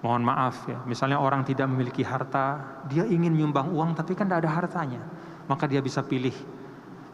Mohon 0.00 0.24
maaf 0.24 0.64
ya, 0.64 0.80
misalnya 0.88 1.20
orang 1.20 1.44
tidak 1.44 1.68
memiliki 1.68 2.00
harta, 2.00 2.80
dia 2.88 3.04
ingin 3.04 3.34
menyumbang 3.34 3.68
uang 3.76 3.92
tapi 3.92 4.16
kan 4.16 4.24
tidak 4.24 4.46
ada 4.46 4.52
hartanya, 4.56 5.02
maka 5.50 5.66
dia 5.66 5.82
bisa 5.82 6.06
pilih, 6.06 6.32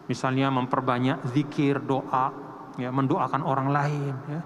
misalnya 0.07 0.53
memperbanyak 0.53 1.25
zikir, 1.33 1.81
doa, 1.81 2.33
ya, 2.77 2.93
mendoakan 2.93 3.41
orang 3.41 3.69
lain, 3.73 4.15
ya, 4.29 4.41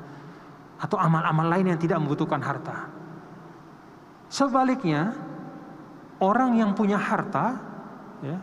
atau 0.78 0.96
amal-amal 0.98 1.46
lain 1.50 1.74
yang 1.74 1.80
tidak 1.80 1.98
membutuhkan 1.98 2.38
harta. 2.38 2.86
Sebaliknya, 4.30 5.16
orang 6.22 6.54
yang 6.61 6.70
punya 6.76 7.00
harta, 7.00 7.59
ya, 8.22 8.38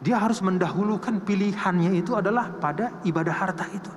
dia 0.00 0.16
harus 0.20 0.40
mendahulukan 0.44 1.24
pilihannya 1.24 1.96
itu 1.96 2.12
adalah 2.16 2.52
pada 2.52 3.00
ibadah 3.04 3.34
harta 3.34 3.64
itu. 3.72 3.92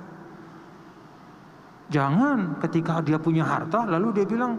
Jangan 1.90 2.62
ketika 2.62 3.02
dia 3.02 3.18
punya 3.18 3.42
harta 3.42 3.82
lalu 3.84 4.22
dia 4.22 4.24
bilang, 4.24 4.56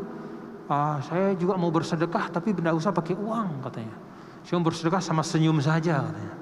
ah, 0.68 1.00
saya 1.02 1.34
juga 1.34 1.56
mau 1.56 1.72
bersedekah 1.72 2.30
tapi 2.30 2.52
tidak 2.54 2.76
usah 2.76 2.92
pakai 2.94 3.16
uang 3.18 3.64
katanya. 3.66 3.96
Saya 4.44 4.60
mau 4.60 4.68
bersedekah 4.68 5.02
sama 5.02 5.24
senyum 5.24 5.58
saja 5.64 6.04
katanya. 6.04 6.41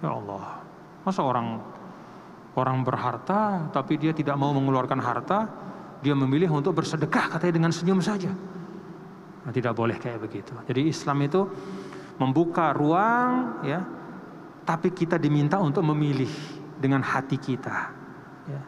Ya 0.00 0.10
Allah, 0.16 0.64
masa 1.04 1.20
orang 1.20 1.60
Orang 2.58 2.82
berharta 2.82 3.70
tapi 3.70 3.94
dia 3.94 4.10
tidak 4.10 4.34
mau 4.34 4.50
mengeluarkan 4.50 4.98
harta, 4.98 5.46
dia 6.02 6.18
memilih 6.18 6.50
untuk 6.50 6.82
bersedekah 6.82 7.38
katanya 7.38 7.62
dengan 7.62 7.70
senyum 7.70 8.02
saja. 8.02 8.34
Nah, 9.46 9.52
tidak 9.54 9.78
boleh 9.78 9.94
kayak 9.94 10.18
begitu. 10.18 10.50
Jadi 10.66 10.90
Islam 10.90 11.22
itu 11.22 11.46
membuka 12.18 12.74
ruang 12.74 13.62
ya, 13.62 13.86
tapi 14.66 14.90
kita 14.90 15.14
diminta 15.14 15.62
untuk 15.62 15.86
memilih 15.86 16.30
dengan 16.82 17.06
hati 17.06 17.38
kita. 17.38 17.94
Ya, 18.50 18.62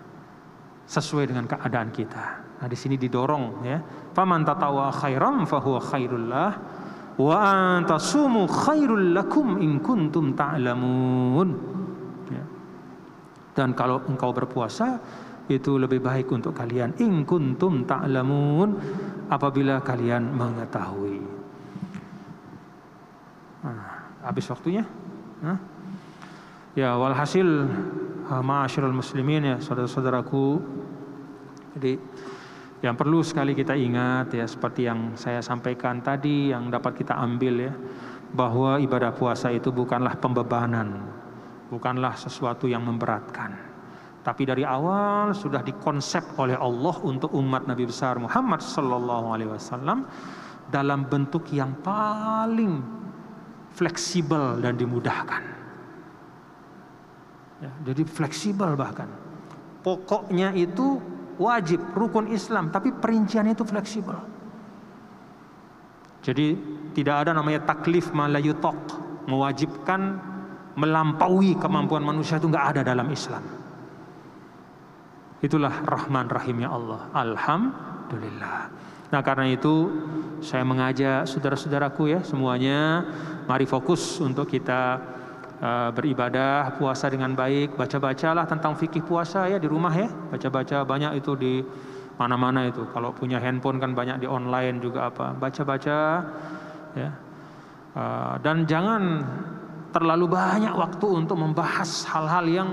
sesuai 0.87 1.35
dengan 1.35 1.51
keadaan 1.51 1.91
kita. 1.91 2.25
Nah, 2.63 2.69
di 2.71 2.79
sini 2.79 2.95
didorong 2.95 3.67
ya. 3.67 3.83
Faman 4.15 4.47
tatawa 4.47 4.95
khairam 4.95 5.43
fahuwa 5.43 5.83
khairullah 5.83 6.51
wa 7.21 7.37
antasumu 7.81 8.49
khairul 8.49 9.13
lakum 9.13 9.61
in 9.61 9.81
kuntum 9.83 10.33
ta'lamun. 10.33 11.73
Dan 13.53 13.77
kalau 13.77 14.01
engkau 14.09 14.33
berpuasa 14.33 14.97
itu 15.53 15.77
lebih 15.77 16.01
baik 16.01 16.33
untuk 16.33 16.57
kalian 16.57 16.97
in 17.05 17.29
kuntum 17.29 17.85
ta'lamun 17.85 18.69
apabila 19.29 19.85
kalian 19.85 20.33
mengetahui. 20.33 21.21
Nah, 23.63 24.09
habis 24.25 24.49
waktunya? 24.49 24.89
Nah. 25.45 25.59
Ya, 26.73 26.97
walhasil 26.97 27.45
ah, 28.33 28.41
ma'asyiral 28.41 28.97
muslimin 28.97 29.45
ya 29.45 29.57
saudara-saudaraku. 29.61 30.57
Jadi 31.77 32.01
yang 32.83 32.99
perlu 32.99 33.23
sekali 33.23 33.55
kita 33.55 33.79
ingat 33.79 34.35
ya 34.35 34.45
seperti 34.45 34.91
yang 34.91 35.15
saya 35.15 35.39
sampaikan 35.39 36.03
tadi 36.03 36.51
yang 36.51 36.67
dapat 36.67 36.99
kita 36.99 37.15
ambil 37.15 37.71
ya 37.71 37.73
bahwa 38.35 38.83
ibadah 38.83 39.15
puasa 39.15 39.55
itu 39.55 39.71
bukanlah 39.71 40.19
pembebanan 40.19 41.23
bukanlah 41.73 42.13
sesuatu 42.21 42.69
yang 42.69 42.85
memberatkan. 42.85 43.57
Tapi 44.21 44.45
dari 44.45 44.63
awal 44.63 45.33
sudah 45.33 45.65
dikonsep 45.65 46.37
oleh 46.37 46.55
Allah 46.55 46.95
untuk 47.01 47.33
umat 47.33 47.65
Nabi 47.65 47.89
besar 47.89 48.21
Muhammad 48.21 48.61
Sallallahu 48.61 49.27
Alaihi 49.33 49.51
Wasallam 49.51 50.05
dalam 50.69 51.09
bentuk 51.09 51.49
yang 51.51 51.75
paling 51.81 52.85
fleksibel 53.73 54.61
dan 54.61 54.77
dimudahkan. 54.77 55.43
Ya, 57.65 57.73
jadi 57.89 58.03
fleksibel 58.07 58.77
bahkan. 58.79 59.11
Pokoknya 59.83 60.55
itu 60.55 61.03
wajib 61.41 61.81
rukun 61.97 62.29
Islam, 62.33 62.69
tapi 62.69 62.93
perinciannya 62.93 63.53
itu 63.57 63.65
fleksibel. 63.65 64.17
Jadi 66.23 66.55
tidak 66.95 67.27
ada 67.27 67.31
namanya 67.35 67.67
taklif 67.67 68.15
malayutok 68.15 68.79
mewajibkan 69.27 70.21
melampaui 70.79 71.59
kemampuan 71.59 72.01
manusia 72.07 72.39
itu 72.39 72.49
nggak 72.49 72.67
ada 72.77 72.81
dalam 72.87 73.11
Islam. 73.11 73.43
Itulah 75.43 75.83
Rahman 75.83 76.31
Rahimnya 76.31 76.71
Allah. 76.71 77.11
Alhamdulillah. 77.11 78.61
Nah 79.13 79.21
karena 79.21 79.51
itu 79.51 79.91
saya 80.41 80.63
mengajak 80.63 81.27
saudara-saudaraku 81.27 82.17
ya 82.17 82.21
semuanya 82.25 83.05
mari 83.45 83.67
fokus 83.67 84.23
untuk 84.23 84.49
kita 84.49 85.03
uh, 85.63 85.89
beribadah 85.95 86.75
puasa 86.77 87.07
dengan 87.09 87.33
baik 87.39 87.79
baca-bacalah 87.79 88.45
tentang 88.51 88.75
fikih 88.75 89.07
puasa 89.07 89.47
ya 89.47 89.63
di 89.63 89.71
rumah 89.71 89.95
ya 89.95 90.11
baca-baca 90.35 90.83
banyak 90.83 91.23
itu 91.23 91.33
di 91.39 91.55
mana-mana 92.19 92.69
itu 92.69 92.85
kalau 92.93 93.15
punya 93.15 93.41
handphone 93.41 93.81
kan 93.81 93.95
banyak 93.97 94.21
di 94.21 94.27
online 94.29 94.83
juga 94.83 95.09
apa 95.09 95.33
baca-baca 95.33 95.99
ya 96.99 97.11
uh, 97.97 98.35
dan 98.43 98.69
jangan 98.69 99.25
terlalu 99.93 100.27
banyak 100.27 100.73
waktu 100.73 101.07
untuk 101.07 101.37
membahas 101.39 102.09
hal-hal 102.09 102.45
yang 102.49 102.69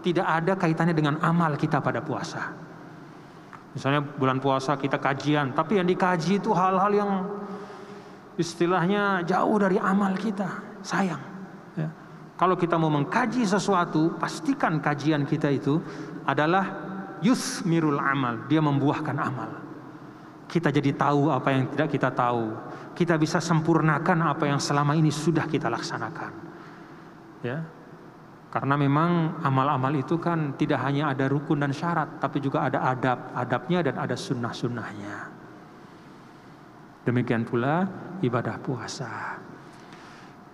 tidak 0.00 0.24
ada 0.24 0.52
kaitannya 0.56 0.96
dengan 0.96 1.20
amal 1.20 1.58
kita 1.58 1.82
pada 1.82 2.00
puasa. 2.00 2.54
Misalnya 3.76 4.00
bulan 4.00 4.40
puasa 4.40 4.72
kita 4.80 4.96
kajian, 4.96 5.52
tapi 5.52 5.76
yang 5.76 5.84
dikaji 5.84 6.40
itu 6.40 6.48
hal-hal 6.56 6.92
yang 6.96 7.10
istilahnya 8.40 9.20
jauh 9.28 9.60
dari 9.60 9.76
amal 9.76 10.16
kita. 10.16 10.48
Sayang. 10.80 11.35
Kalau 12.36 12.52
kita 12.52 12.76
mau 12.76 12.92
mengkaji 12.92 13.48
sesuatu, 13.48 14.12
pastikan 14.20 14.76
kajian 14.84 15.24
kita 15.24 15.48
itu 15.48 15.80
adalah 16.28 16.68
yusmirul 17.24 17.96
amal, 17.96 18.44
dia 18.44 18.60
membuahkan 18.60 19.16
amal. 19.16 19.50
kita 20.46 20.70
jadi 20.70 20.94
tahu 20.94 21.26
apa 21.34 21.48
yang 21.50 21.66
tidak 21.74 21.88
kita 21.90 22.08
tahu. 22.14 22.54
Kita 22.94 23.18
bisa 23.18 23.42
sempurnakan 23.42 24.30
apa 24.30 24.46
yang 24.46 24.62
selama 24.62 24.94
ini 24.94 25.10
sudah 25.10 25.42
kita 25.50 25.66
laksanakan. 25.66 26.32
Ya. 27.42 27.66
Karena 28.46 28.78
memang 28.78 29.42
amal-amal 29.42 29.92
itu 29.98 30.16
kan 30.16 30.54
tidak 30.54 30.80
hanya 30.86 31.12
ada 31.12 31.26
rukun 31.26 31.60
dan 31.60 31.74
syarat, 31.74 32.22
tapi 32.22 32.40
juga 32.40 32.64
ada 32.64 32.88
adab-adabnya 32.94 33.90
dan 33.90 33.94
ada 34.00 34.16
sunnah-sunnahnya. 34.16 35.16
Demikian 37.04 37.44
pula 37.44 37.84
ibadah 38.22 38.56
puasa. 38.62 39.42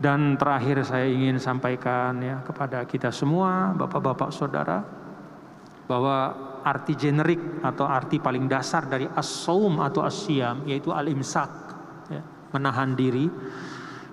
Dan 0.03 0.35
terakhir 0.35 0.83
saya 0.83 1.07
ingin 1.07 1.39
sampaikan 1.39 2.19
ya 2.19 2.43
kepada 2.43 2.83
kita 2.83 3.15
semua, 3.15 3.71
bapak-bapak 3.71 4.35
saudara, 4.35 4.83
bahwa 5.87 6.35
arti 6.67 6.99
generik 6.99 7.63
atau 7.63 7.87
arti 7.87 8.19
paling 8.19 8.51
dasar 8.51 8.91
dari 8.91 9.07
as-saum 9.07 9.79
atau 9.79 10.03
as-siyam 10.03 10.67
yaitu 10.67 10.91
al-imsak, 10.91 11.51
ya, 12.11 12.19
menahan 12.51 12.99
diri, 12.99 13.31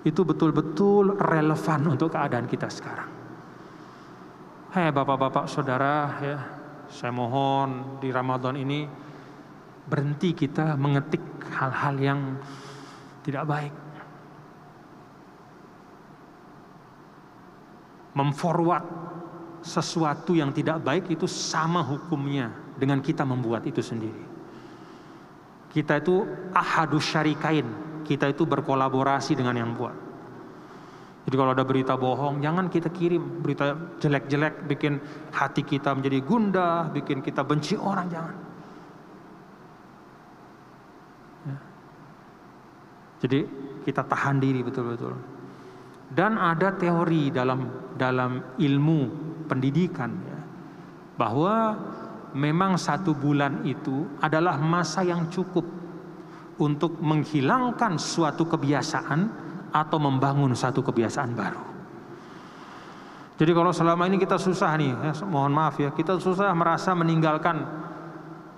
itu 0.06 0.22
betul-betul 0.22 1.18
relevan 1.18 1.82
untuk 1.90 2.14
keadaan 2.14 2.46
kita 2.46 2.70
sekarang. 2.70 3.10
Hei 4.70 4.94
bapak-bapak 4.94 5.50
saudara 5.50 6.22
ya, 6.22 6.38
saya 6.86 7.10
mohon 7.10 7.98
di 7.98 8.14
Ramadan 8.14 8.54
ini 8.62 8.86
berhenti 9.90 10.38
kita 10.38 10.78
mengetik 10.78 11.50
hal-hal 11.50 11.98
yang 11.98 12.38
tidak 13.26 13.50
baik 13.50 13.89
memforward 18.20 18.84
sesuatu 19.64 20.36
yang 20.36 20.52
tidak 20.52 20.84
baik 20.84 21.08
itu 21.08 21.24
sama 21.28 21.80
hukumnya 21.80 22.52
dengan 22.76 23.00
kita 23.00 23.24
membuat 23.24 23.64
itu 23.64 23.80
sendiri. 23.80 24.28
Kita 25.72 26.04
itu 26.04 26.28
ahadus 26.52 27.06
syarikain, 27.08 27.68
kita 28.04 28.28
itu 28.28 28.44
berkolaborasi 28.44 29.40
dengan 29.40 29.56
yang 29.56 29.72
buat. 29.72 29.96
Jadi 31.28 31.36
kalau 31.38 31.54
ada 31.54 31.62
berita 31.62 31.94
bohong, 31.94 32.42
jangan 32.42 32.72
kita 32.74 32.90
kirim 32.90 33.44
berita 33.46 33.78
jelek-jelek, 34.02 34.66
bikin 34.66 34.98
hati 35.30 35.62
kita 35.62 35.94
menjadi 35.94 36.26
gundah, 36.26 36.90
bikin 36.90 37.22
kita 37.22 37.46
benci 37.46 37.78
orang, 37.78 38.10
jangan. 38.10 38.36
Ya. 41.46 41.58
Jadi 43.22 43.40
kita 43.86 44.02
tahan 44.10 44.42
diri 44.42 44.66
betul-betul. 44.66 45.14
Dan 46.10 46.42
ada 46.42 46.74
teori 46.74 47.30
dalam 47.30 47.89
dalam 48.00 48.56
ilmu 48.56 49.00
pendidikan 49.52 50.16
ya, 50.24 50.40
bahwa 51.20 51.76
memang 52.32 52.80
satu 52.80 53.12
bulan 53.12 53.68
itu 53.68 54.08
adalah 54.24 54.56
masa 54.56 55.04
yang 55.04 55.28
cukup 55.28 55.68
untuk 56.60 56.96
menghilangkan 57.04 58.00
suatu 58.00 58.48
kebiasaan 58.48 59.20
atau 59.76 59.98
membangun 60.00 60.56
satu 60.56 60.80
kebiasaan 60.80 61.32
baru. 61.36 61.64
Jadi 63.40 63.52
kalau 63.56 63.72
selama 63.72 64.04
ini 64.12 64.20
kita 64.20 64.36
susah 64.36 64.76
nih, 64.76 64.92
ya, 64.92 65.14
mohon 65.24 65.56
maaf 65.56 65.80
ya, 65.80 65.96
kita 65.96 66.20
susah 66.20 66.52
merasa 66.52 66.92
meninggalkan 66.92 67.64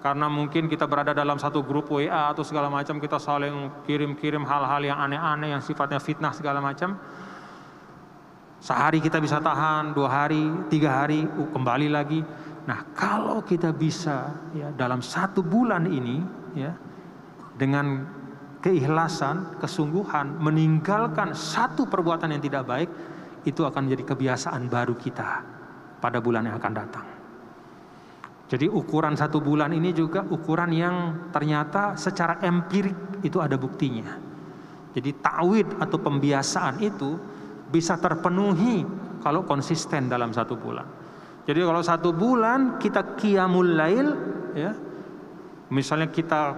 karena 0.01 0.25
mungkin 0.25 0.65
kita 0.65 0.89
berada 0.89 1.13
dalam 1.13 1.37
satu 1.37 1.61
grup 1.61 1.93
WA 1.93 2.33
atau 2.33 2.41
segala 2.41 2.73
macam 2.73 2.97
kita 2.97 3.21
saling 3.21 3.85
kirim-kirim 3.85 4.41
hal-hal 4.41 4.81
yang 4.81 4.97
aneh-aneh 4.97 5.53
yang 5.53 5.61
sifatnya 5.61 6.01
fitnah 6.01 6.33
segala 6.33 6.57
macam 6.57 6.97
Sehari 8.61 9.01
kita 9.01 9.17
bisa 9.17 9.41
tahan, 9.41 9.97
dua 9.97 10.05
hari, 10.05 10.69
tiga 10.69 11.01
hari, 11.01 11.25
uh, 11.25 11.49
kembali 11.49 11.89
lagi. 11.89 12.21
Nah, 12.69 12.85
kalau 12.93 13.41
kita 13.41 13.73
bisa 13.73 14.37
ya 14.53 14.69
dalam 14.77 15.01
satu 15.01 15.41
bulan 15.41 15.89
ini 15.89 16.21
ya 16.53 16.69
dengan 17.57 18.05
keikhlasan, 18.61 19.57
kesungguhan 19.57 20.37
meninggalkan 20.37 21.33
satu 21.33 21.89
perbuatan 21.89 22.37
yang 22.37 22.43
tidak 22.45 22.69
baik, 22.69 22.89
itu 23.49 23.65
akan 23.65 23.89
menjadi 23.89 24.13
kebiasaan 24.13 24.69
baru 24.69 24.93
kita 24.93 25.41
pada 25.97 26.21
bulan 26.21 26.45
yang 26.45 26.61
akan 26.61 26.73
datang. 26.77 27.07
Jadi 28.45 28.69
ukuran 28.69 29.17
satu 29.17 29.41
bulan 29.41 29.73
ini 29.73 29.89
juga 29.89 30.21
ukuran 30.21 30.69
yang 30.69 30.95
ternyata 31.33 31.97
secara 31.97 32.37
empirik 32.45 33.25
itu 33.25 33.41
ada 33.41 33.57
buktinya. 33.57 34.21
Jadi 34.93 35.17
tawid 35.17 35.81
atau 35.81 35.97
pembiasaan 35.97 36.77
itu 36.83 37.15
bisa 37.71 37.95
terpenuhi 37.95 38.83
kalau 39.23 39.47
konsisten 39.47 40.11
dalam 40.11 40.35
satu 40.35 40.59
bulan. 40.59 40.85
Jadi 41.47 41.59
kalau 41.63 41.81
satu 41.81 42.13
bulan 42.13 42.77
kita 42.77 43.17
qiyamul 43.17 43.71
lail 43.73 44.07
ya. 44.53 44.71
Misalnya 45.71 46.11
kita 46.11 46.51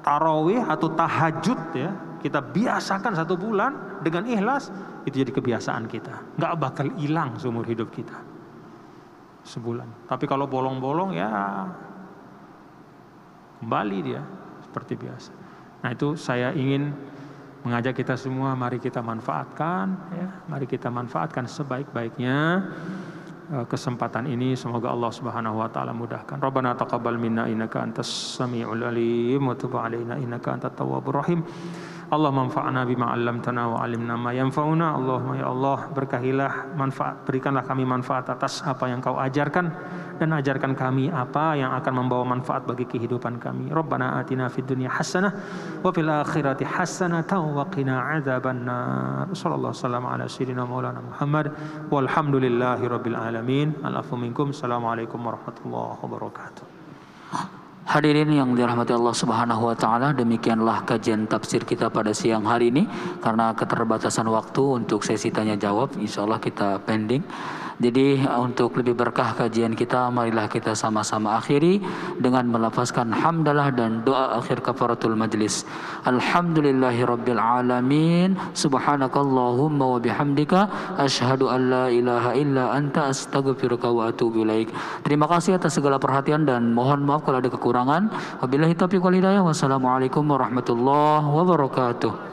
tarawih 0.00 0.64
atau 0.64 0.88
tahajud 0.96 1.60
ya, 1.76 1.92
kita 2.24 2.40
biasakan 2.40 3.12
satu 3.12 3.36
bulan 3.36 4.00
dengan 4.00 4.24
ikhlas 4.24 4.72
itu 5.04 5.20
jadi 5.20 5.28
kebiasaan 5.28 5.84
kita. 5.84 6.40
nggak 6.40 6.52
bakal 6.56 6.88
hilang 6.96 7.36
seumur 7.36 7.68
hidup 7.68 7.92
kita. 7.92 8.16
Sebulan. 9.44 10.08
Tapi 10.08 10.24
kalau 10.24 10.48
bolong-bolong 10.48 11.16
ya 11.16 11.28
kembali 13.60 13.98
dia 14.00 14.24
seperti 14.64 14.96
biasa. 14.96 15.30
Nah, 15.80 15.90
itu 15.92 16.16
saya 16.16 16.52
ingin 16.56 16.92
mengajak 17.60 18.00
kita 18.00 18.16
semua 18.16 18.56
mari 18.56 18.80
kita 18.80 19.04
manfaatkan 19.04 19.86
ya 20.16 20.28
mari 20.48 20.64
kita 20.64 20.88
manfaatkan 20.88 21.44
sebaik-baiknya 21.44 22.38
eh, 23.52 23.64
kesempatan 23.68 24.24
ini 24.32 24.56
semoga 24.56 24.88
Allah 24.88 25.12
Subhanahu 25.12 25.60
wa 25.60 25.68
taala 25.68 25.92
mudahkan. 25.92 26.40
Rabbana 26.40 26.72
taqabbal 26.78 27.20
minna 27.20 27.44
innaka 27.50 27.84
antas 27.84 28.08
samiul 28.40 28.80
alim 28.80 29.44
wa 29.44 29.54
tub 29.54 29.76
alaina 29.76 30.16
innaka 30.16 30.56
antat 30.56 30.72
tawwabur 30.72 31.20
rahim. 31.20 31.44
Allah 32.10 32.34
manfa'na 32.34 32.82
bima 32.88 33.14
'allamtana 33.14 33.70
wa 33.70 33.76
'allimna 33.86 34.18
ma 34.18 34.34
yanfa'una. 34.34 34.98
Allahumma 34.98 35.38
ya 35.38 35.46
Allah 35.46 35.78
berkahilah 35.94 36.74
manfaat 36.74 37.22
berikanlah 37.22 37.62
kami 37.62 37.86
manfaat 37.86 38.26
atas 38.34 38.66
apa 38.66 38.90
yang 38.90 38.98
kau 38.98 39.14
ajarkan 39.14 39.70
dan 40.20 40.36
ajarkan 40.36 40.76
kami 40.76 41.08
apa 41.08 41.56
yang 41.56 41.72
akan 41.72 42.04
membawa 42.04 42.36
manfaat 42.36 42.68
bagi 42.68 42.84
kehidupan 42.84 43.40
kami. 43.40 43.72
Rabbana 43.72 44.20
atina 44.20 44.52
fid 44.52 44.68
dunya 44.68 44.92
hasanah 44.92 45.32
wa 45.80 45.88
fil 45.88 46.12
akhirati 46.12 46.68
hasanah 46.68 47.24
wa 47.40 47.64
qina 47.72 48.20
adzabannar. 48.20 49.32
Sallallahu 49.32 49.72
wasallam 49.72 50.04
ala 50.04 50.28
sayyidina 50.28 50.68
maulana 50.68 51.00
Muhammad 51.00 51.56
walhamdulillahi 51.88 52.84
rabbil 52.84 53.16
alamin. 53.16 53.72
Alafu 53.80 54.20
minkum. 54.20 54.52
Assalamualaikum 54.52 55.16
warahmatullahi 55.16 55.96
wabarakatuh. 56.04 56.64
Hadirin 57.90 58.28
yang 58.30 58.52
dirahmati 58.52 58.92
Allah 58.92 59.16
Subhanahu 59.16 59.72
wa 59.72 59.74
taala, 59.74 60.12
demikianlah 60.12 60.84
kajian 60.84 61.26
tafsir 61.26 61.64
kita 61.64 61.88
pada 61.88 62.12
siang 62.14 62.44
hari 62.44 62.70
ini 62.70 62.86
karena 63.18 63.50
keterbatasan 63.56 64.28
waktu 64.30 64.62
untuk 64.84 65.02
sesi 65.02 65.32
tanya 65.32 65.56
jawab, 65.56 65.96
insya 65.98 66.22
Allah 66.22 66.38
kita 66.38 66.78
pending. 66.86 67.24
Jadi 67.80 68.20
untuk 68.28 68.76
lebih 68.76 68.92
berkah 68.92 69.32
kajian 69.32 69.72
kita 69.72 70.12
marilah 70.12 70.52
kita 70.52 70.76
sama-sama 70.76 71.40
akhiri 71.40 71.80
dengan 72.20 72.44
melafazkan 72.52 73.08
hamdalah 73.08 73.72
dan 73.72 74.04
doa 74.04 74.36
akhir 74.36 74.60
kafaratul 74.60 75.16
majlis. 75.16 75.64
Alhamdulillahirabbil 76.04 77.40
alamin. 77.40 78.36
Subhanakallahumma 78.52 79.96
wa 79.96 79.98
bihamdika 79.98 80.68
asyhadu 81.00 81.48
an 81.48 81.60
la 81.72 81.84
ilaha 81.88 82.36
illa 82.36 82.76
anta 82.76 83.08
astaghfiruka 83.08 83.88
wa 83.88 84.12
atubu 84.12 84.44
ilaik. 84.44 84.68
Terima 85.00 85.24
kasih 85.24 85.56
atas 85.56 85.80
segala 85.80 85.96
perhatian 85.96 86.44
dan 86.44 86.76
mohon 86.76 87.00
maaf 87.08 87.24
kalau 87.24 87.40
ada 87.40 87.48
kekurangan. 87.48 88.12
Wabillahi 88.44 88.76
taufiq 88.76 89.00
wal 89.00 89.16
hidayah. 89.16 89.40
Wassalamualaikum 89.40 90.28
warahmatullahi 90.28 91.24
wabarakatuh. 91.24 92.29